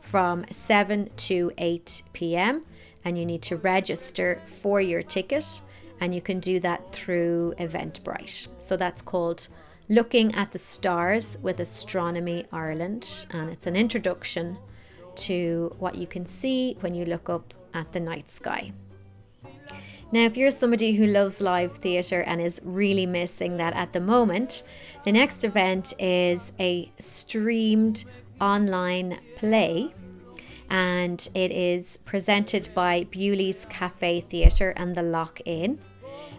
from 0.00 0.46
7 0.48 1.10
to 1.16 1.50
8 1.58 2.02
p.m. 2.12 2.62
And 3.04 3.18
you 3.18 3.26
need 3.26 3.42
to 3.42 3.56
register 3.56 4.40
for 4.44 4.80
your 4.80 5.02
ticket, 5.02 5.60
and 6.00 6.14
you 6.14 6.20
can 6.20 6.38
do 6.38 6.60
that 6.60 6.92
through 6.92 7.54
Eventbrite. 7.58 8.46
So 8.60 8.76
that's 8.76 9.02
called 9.02 9.48
Looking 9.88 10.32
at 10.36 10.52
the 10.52 10.60
Stars 10.60 11.36
with 11.42 11.58
Astronomy 11.58 12.46
Ireland, 12.52 13.26
and 13.30 13.50
it's 13.50 13.66
an 13.66 13.74
introduction 13.74 14.56
to 15.16 15.74
what 15.80 15.96
you 15.96 16.06
can 16.06 16.26
see 16.26 16.76
when 16.80 16.94
you 16.94 17.04
look 17.04 17.28
up 17.28 17.52
at 17.76 17.92
the 17.92 18.00
night 18.00 18.28
sky. 18.28 18.72
Now, 20.12 20.20
if 20.20 20.36
you're 20.36 20.52
somebody 20.52 20.94
who 20.94 21.06
loves 21.06 21.40
live 21.40 21.74
theatre 21.74 22.22
and 22.22 22.40
is 22.40 22.60
really 22.64 23.06
missing 23.06 23.56
that 23.56 23.74
at 23.74 23.92
the 23.92 24.00
moment, 24.00 24.62
the 25.04 25.12
next 25.12 25.44
event 25.44 25.94
is 25.98 26.52
a 26.58 26.90
streamed 26.98 28.04
online 28.40 29.18
play 29.36 29.92
and 30.70 31.28
it 31.34 31.50
is 31.52 31.98
presented 32.04 32.68
by 32.74 33.04
Bewley's 33.10 33.66
Cafe 33.66 34.20
Theatre 34.22 34.72
and 34.76 34.94
the 34.94 35.02
Lock 35.02 35.40
In 35.44 35.78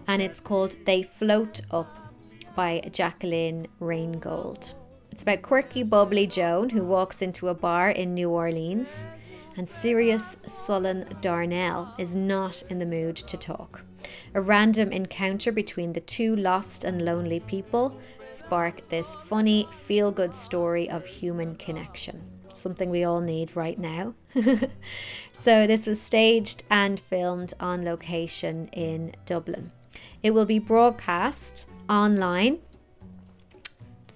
and 0.07 0.21
it's 0.21 0.39
called 0.39 0.77
They 0.85 1.03
Float 1.03 1.61
Up 1.71 2.13
by 2.55 2.81
Jacqueline 2.91 3.67
Raingold. 3.81 4.73
It's 5.11 5.23
about 5.23 5.41
quirky, 5.41 5.83
bubbly 5.83 6.27
Joan 6.27 6.69
who 6.69 6.83
walks 6.83 7.21
into 7.21 7.49
a 7.49 7.53
bar 7.53 7.89
in 7.89 8.13
New 8.13 8.29
Orleans 8.29 9.05
and 9.57 9.67
serious, 9.67 10.37
sullen 10.45 11.07
Darnell 11.19 11.93
is 11.97 12.15
not 12.15 12.61
in 12.69 12.77
the 12.77 12.85
mood 12.85 13.15
to 13.15 13.37
talk. 13.37 13.83
A 14.35 14.41
random 14.41 14.91
encounter 14.91 15.51
between 15.51 15.93
the 15.93 15.99
two 15.99 16.35
lost 16.35 16.83
and 16.83 17.03
lonely 17.03 17.39
people 17.39 17.99
spark 18.25 18.87
this 18.89 19.15
funny, 19.25 19.67
feel 19.71 20.11
good 20.11 20.35
story 20.35 20.87
of 20.87 21.05
human 21.07 21.55
connection. 21.55 22.21
Something 22.53 22.91
we 22.91 23.03
all 23.03 23.21
need 23.21 23.55
right 23.55 23.77
now. 23.77 24.13
so, 25.33 25.67
this 25.67 25.87
was 25.87 25.99
staged 25.99 26.63
and 26.69 26.99
filmed 26.99 27.53
on 27.59 27.83
location 27.83 28.67
in 28.73 29.13
Dublin. 29.25 29.71
It 30.21 30.31
will 30.31 30.45
be 30.45 30.59
broadcast 30.59 31.67
online 31.89 32.59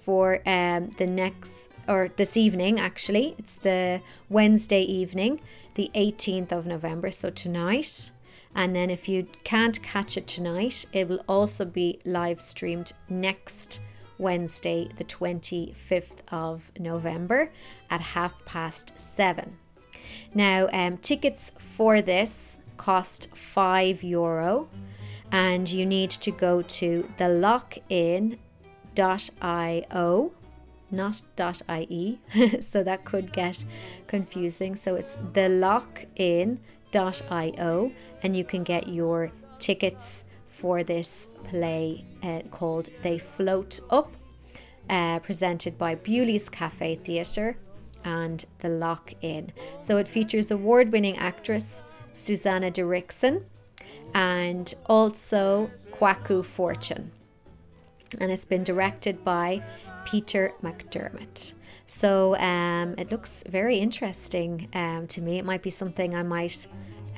for 0.00 0.40
um, 0.46 0.90
the 0.98 1.06
next 1.06 1.71
or 1.92 2.08
this 2.16 2.36
evening 2.36 2.80
actually. 2.80 3.34
It's 3.38 3.56
the 3.56 4.00
Wednesday 4.30 4.80
evening, 4.80 5.42
the 5.74 5.90
18th 5.94 6.50
of 6.50 6.66
November, 6.66 7.10
so 7.10 7.28
tonight. 7.28 8.10
And 8.54 8.74
then 8.74 8.88
if 8.90 9.08
you 9.08 9.26
can't 9.44 9.82
catch 9.82 10.16
it 10.16 10.26
tonight, 10.26 10.86
it 10.92 11.08
will 11.08 11.22
also 11.28 11.64
be 11.64 12.00
live 12.04 12.40
streamed 12.40 12.92
next 13.08 13.80
Wednesday, 14.18 14.88
the 14.96 15.04
25th 15.04 16.20
of 16.28 16.70
November 16.78 17.50
at 17.90 18.00
half 18.00 18.44
past 18.44 18.98
seven. 18.98 19.58
Now, 20.34 20.68
um, 20.72 20.96
tickets 20.98 21.52
for 21.58 22.00
this 22.00 22.58
cost 22.76 23.34
five 23.36 24.02
euro, 24.02 24.68
and 25.30 25.70
you 25.70 25.84
need 25.86 26.10
to 26.10 26.30
go 26.30 26.62
to 26.62 27.08
the 27.18 27.28
lockin.io 27.28 28.38
not 30.92 31.22
.ie, 31.70 32.20
so 32.60 32.82
that 32.82 33.04
could 33.04 33.32
get 33.32 33.64
confusing. 34.06 34.76
So 34.76 34.94
it's 34.94 35.16
the 35.32 35.48
lock 35.48 36.06
thelockin.io, 36.92 37.92
and 38.22 38.36
you 38.36 38.44
can 38.44 38.62
get 38.62 38.88
your 38.88 39.32
tickets 39.58 40.24
for 40.46 40.84
this 40.84 41.28
play 41.44 42.04
uh, 42.22 42.40
called 42.50 42.90
They 43.02 43.18
Float 43.18 43.80
Up, 43.90 44.12
uh, 44.90 45.18
presented 45.20 45.78
by 45.78 45.94
Bewley's 45.94 46.48
Cafe 46.48 46.96
Theatre 46.96 47.56
and 48.04 48.44
The 48.58 48.68
Lock 48.68 49.14
In. 49.22 49.52
So 49.80 49.96
it 49.96 50.08
features 50.08 50.50
award 50.50 50.92
winning 50.92 51.16
actress 51.18 51.82
Susanna 52.12 52.70
Derrickson 52.70 53.44
and 54.14 54.74
also 54.86 55.70
Kwaku 55.92 56.44
Fortune. 56.44 57.12
And 58.20 58.30
it's 58.30 58.44
been 58.44 58.64
directed 58.64 59.24
by 59.24 59.62
Peter 60.04 60.52
McDermott. 60.62 61.54
So 61.86 62.36
um, 62.36 62.94
it 62.96 63.10
looks 63.10 63.42
very 63.48 63.76
interesting 63.76 64.68
um, 64.74 65.06
to 65.08 65.20
me. 65.20 65.38
It 65.38 65.44
might 65.44 65.62
be 65.62 65.70
something 65.70 66.14
I 66.14 66.22
might 66.22 66.66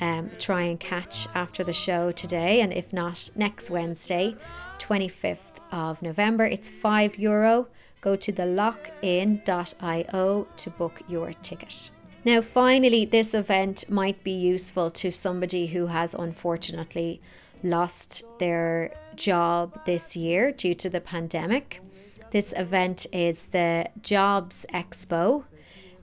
um, 0.01 0.31
try 0.39 0.63
and 0.63 0.81
catch 0.81 1.29
after 1.35 1.63
the 1.63 1.73
show 1.73 2.11
today, 2.11 2.61
and 2.61 2.73
if 2.73 2.93
not, 2.93 3.31
next 3.37 3.71
Wednesday, 3.71 4.35
25th 4.79 5.61
of 5.71 6.03
November. 6.03 6.45
It's 6.45 6.69
five 6.69 7.19
euro. 7.19 7.69
Go 8.01 8.17
to 8.17 8.33
the 8.33 8.47
lockin.io 8.47 10.47
to 10.57 10.71
book 10.71 11.03
your 11.09 11.33
ticket. 11.43 11.91
Now, 12.25 12.41
finally, 12.41 13.05
this 13.05 13.35
event 13.35 13.91
might 13.91 14.25
be 14.25 14.33
useful 14.33 14.91
to 14.93 15.11
somebody 15.11 15.69
who 15.69 15.87
has 15.87 16.15
unfortunately 16.15 17.21
lost 17.63 18.25
their 18.39 18.95
job 19.15 19.79
this 19.87 20.17
year 20.17 20.53
due 20.53 20.75
to 20.75 20.91
the 20.91 21.01
pandemic. 21.01 21.81
This 22.35 22.53
event 22.57 23.07
is 23.13 23.47
the 23.47 23.87
Jobs 24.03 24.67
Expo, 24.75 25.45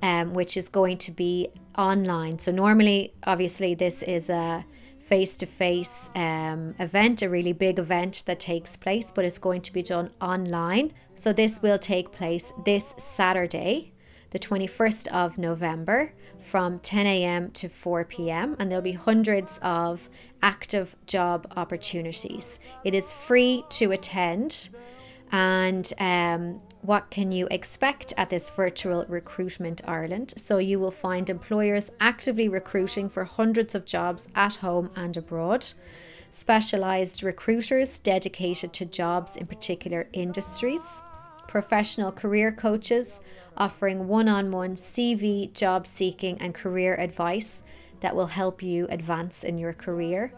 um, 0.01 0.33
which 0.33 0.55
is 0.55 0.69
going 0.69 0.97
to 0.99 1.11
be 1.11 1.49
online. 1.77 2.39
So, 2.39 2.53
normally, 2.53 3.13
obviously, 3.25 3.75
this 3.75 4.01
is 4.01 4.29
a 4.29 4.63
face 5.01 5.35
to 5.39 5.45
face 5.45 6.09
event, 6.15 7.21
a 7.21 7.27
really 7.27 7.51
big 7.51 7.79
event 7.79 8.23
that 8.27 8.39
takes 8.39 8.77
place, 8.77 9.11
but 9.13 9.25
it's 9.25 9.39
going 9.39 9.59
to 9.63 9.73
be 9.73 9.81
done 9.81 10.11
online. 10.21 10.93
So, 11.15 11.33
this 11.33 11.61
will 11.61 11.77
take 11.77 12.13
place 12.13 12.53
this 12.63 12.93
Saturday, 12.95 13.91
the 14.29 14.39
21st 14.39 15.09
of 15.09 15.37
November, 15.37 16.13
from 16.39 16.79
10 16.79 17.07
a.m. 17.07 17.51
to 17.51 17.67
4 17.67 18.05
p.m., 18.05 18.55
and 18.57 18.71
there'll 18.71 18.81
be 18.81 18.93
hundreds 18.93 19.59
of 19.61 20.09
active 20.41 20.95
job 21.07 21.45
opportunities. 21.57 22.57
It 22.85 22.93
is 22.93 23.11
free 23.11 23.65
to 23.71 23.91
attend. 23.91 24.69
And 25.31 25.91
um, 25.97 26.61
what 26.81 27.09
can 27.09 27.31
you 27.31 27.47
expect 27.49 28.13
at 28.17 28.29
this 28.29 28.49
virtual 28.49 29.05
recruitment 29.07 29.81
Ireland? 29.87 30.33
So, 30.35 30.57
you 30.57 30.79
will 30.79 30.91
find 30.91 31.29
employers 31.29 31.89
actively 31.99 32.49
recruiting 32.49 33.09
for 33.09 33.23
hundreds 33.23 33.73
of 33.73 33.85
jobs 33.85 34.27
at 34.35 34.57
home 34.57 34.89
and 34.95 35.15
abroad, 35.15 35.67
specialised 36.31 37.23
recruiters 37.23 37.99
dedicated 37.99 38.73
to 38.73 38.85
jobs 38.85 39.35
in 39.35 39.47
particular 39.47 40.07
industries, 40.11 41.01
professional 41.47 42.11
career 42.11 42.51
coaches 42.51 43.19
offering 43.57 44.07
one 44.07 44.27
on 44.27 44.51
one 44.51 44.75
CV, 44.75 45.53
job 45.53 45.85
seeking, 45.85 46.37
and 46.41 46.55
career 46.55 46.95
advice 46.95 47.61
that 47.99 48.15
will 48.15 48.27
help 48.27 48.63
you 48.63 48.87
advance 48.89 49.43
in 49.43 49.57
your 49.57 49.73
career. 49.73 50.33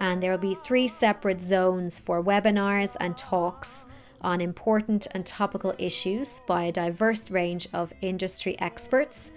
And 0.00 0.22
there 0.22 0.30
will 0.30 0.38
be 0.38 0.54
three 0.54 0.86
separate 0.86 1.40
zones 1.40 1.98
for 1.98 2.22
webinars 2.22 2.96
and 3.00 3.16
talks 3.16 3.86
on 4.20 4.40
important 4.40 5.06
and 5.12 5.24
topical 5.24 5.74
issues 5.78 6.40
by 6.46 6.64
a 6.64 6.72
diverse 6.72 7.30
range 7.30 7.68
of 7.72 7.92
industry 8.00 8.58
experts 8.58 9.30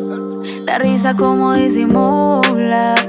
La 0.66 0.78
risa 0.78 1.14
como 1.14 1.52
disimulas. 1.52 3.00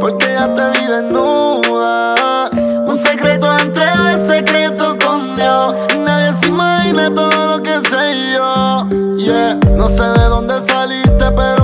Porque 0.00 0.26
ya 0.32 0.54
te 0.54 0.78
vi 0.78 0.86
desnuda. 0.86 2.50
Un 2.86 2.96
secreto 2.96 3.48
entre 3.58 3.84
el 4.12 4.26
secreto 4.26 4.96
con 5.04 5.34
Dios. 5.36 5.74
Y 5.92 5.98
nadie 5.98 6.32
se 6.38 6.46
imagina 6.46 7.12
todo 7.12 7.56
lo 7.56 7.62
que 7.62 7.80
sé 7.88 8.32
yo. 8.32 8.86
Yeah, 9.16 9.58
no 9.76 9.88
sé 9.88 10.04
de 10.04 10.24
dónde 10.28 10.60
saliste, 10.62 11.24
pero 11.36 11.59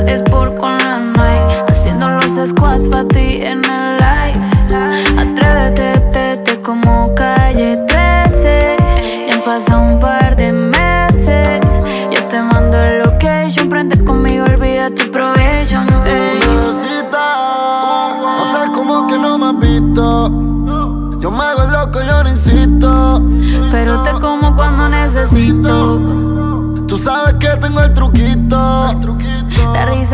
es 0.00 0.23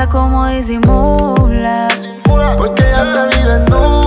Risa 0.00 0.08
como 0.08 0.46
disimula. 0.46 1.88
Porque 2.56 2.82
ya 2.82 3.04
te 3.12 3.36
vi 3.36 3.44
desnuda. 3.44 3.99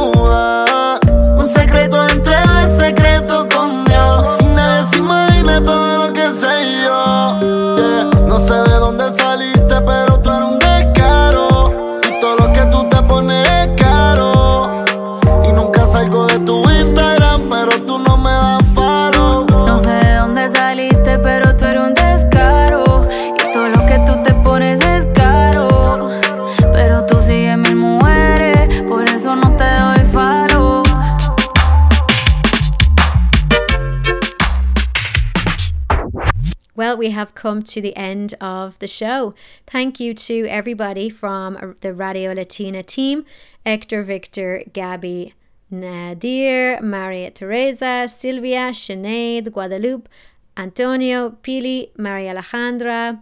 Come 37.44 37.62
to 37.62 37.82
the 37.82 37.96
end 37.98 38.34
of 38.40 38.80
the 38.80 38.88
show. 38.88 39.34
Thank 39.68 40.00
you 40.00 40.14
to 40.14 40.46
everybody 40.48 41.10
from 41.10 41.58
uh, 41.58 41.74
the 41.82 41.94
Radio 41.94 42.32
Latina 42.32 42.84
team 42.84 43.26
Hector, 43.66 44.02
Victor, 44.02 44.64
Gabby, 44.72 45.34
Nadir, 45.70 46.82
Maria 46.82 47.32
Teresa, 47.32 48.08
Silvia, 48.10 48.72
Sinead, 48.72 49.52
Guadalupe, 49.52 50.08
Antonio, 50.56 51.32
Pili, 51.44 51.80
Maria 51.98 52.34
Alejandra, 52.34 53.20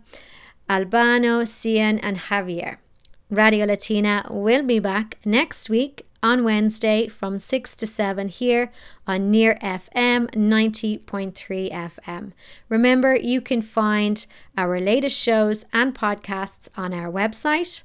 Albano, 0.69 1.43
Cian, 1.43 1.97
and 1.99 2.17
Javier. 2.29 2.77
Radio 3.31 3.65
Latina 3.65 4.27
will 4.29 4.63
be 4.63 4.77
back 4.77 5.17
next 5.25 5.67
week 5.67 6.05
on 6.23 6.43
Wednesday 6.43 7.07
from 7.07 7.37
6 7.37 7.75
to 7.75 7.85
7 7.87 8.27
here 8.27 8.71
on 9.07 9.31
Near 9.31 9.57
FM 9.61 10.29
90.3 10.31 11.71
FM. 11.71 12.33
Remember, 12.69 13.15
you 13.15 13.41
can 13.41 13.61
find 13.61 14.25
our 14.57 14.79
latest 14.79 15.17
shows 15.17 15.65
and 15.73 15.95
podcasts 15.95 16.67
on 16.75 16.93
our 16.93 17.11
website 17.11 17.83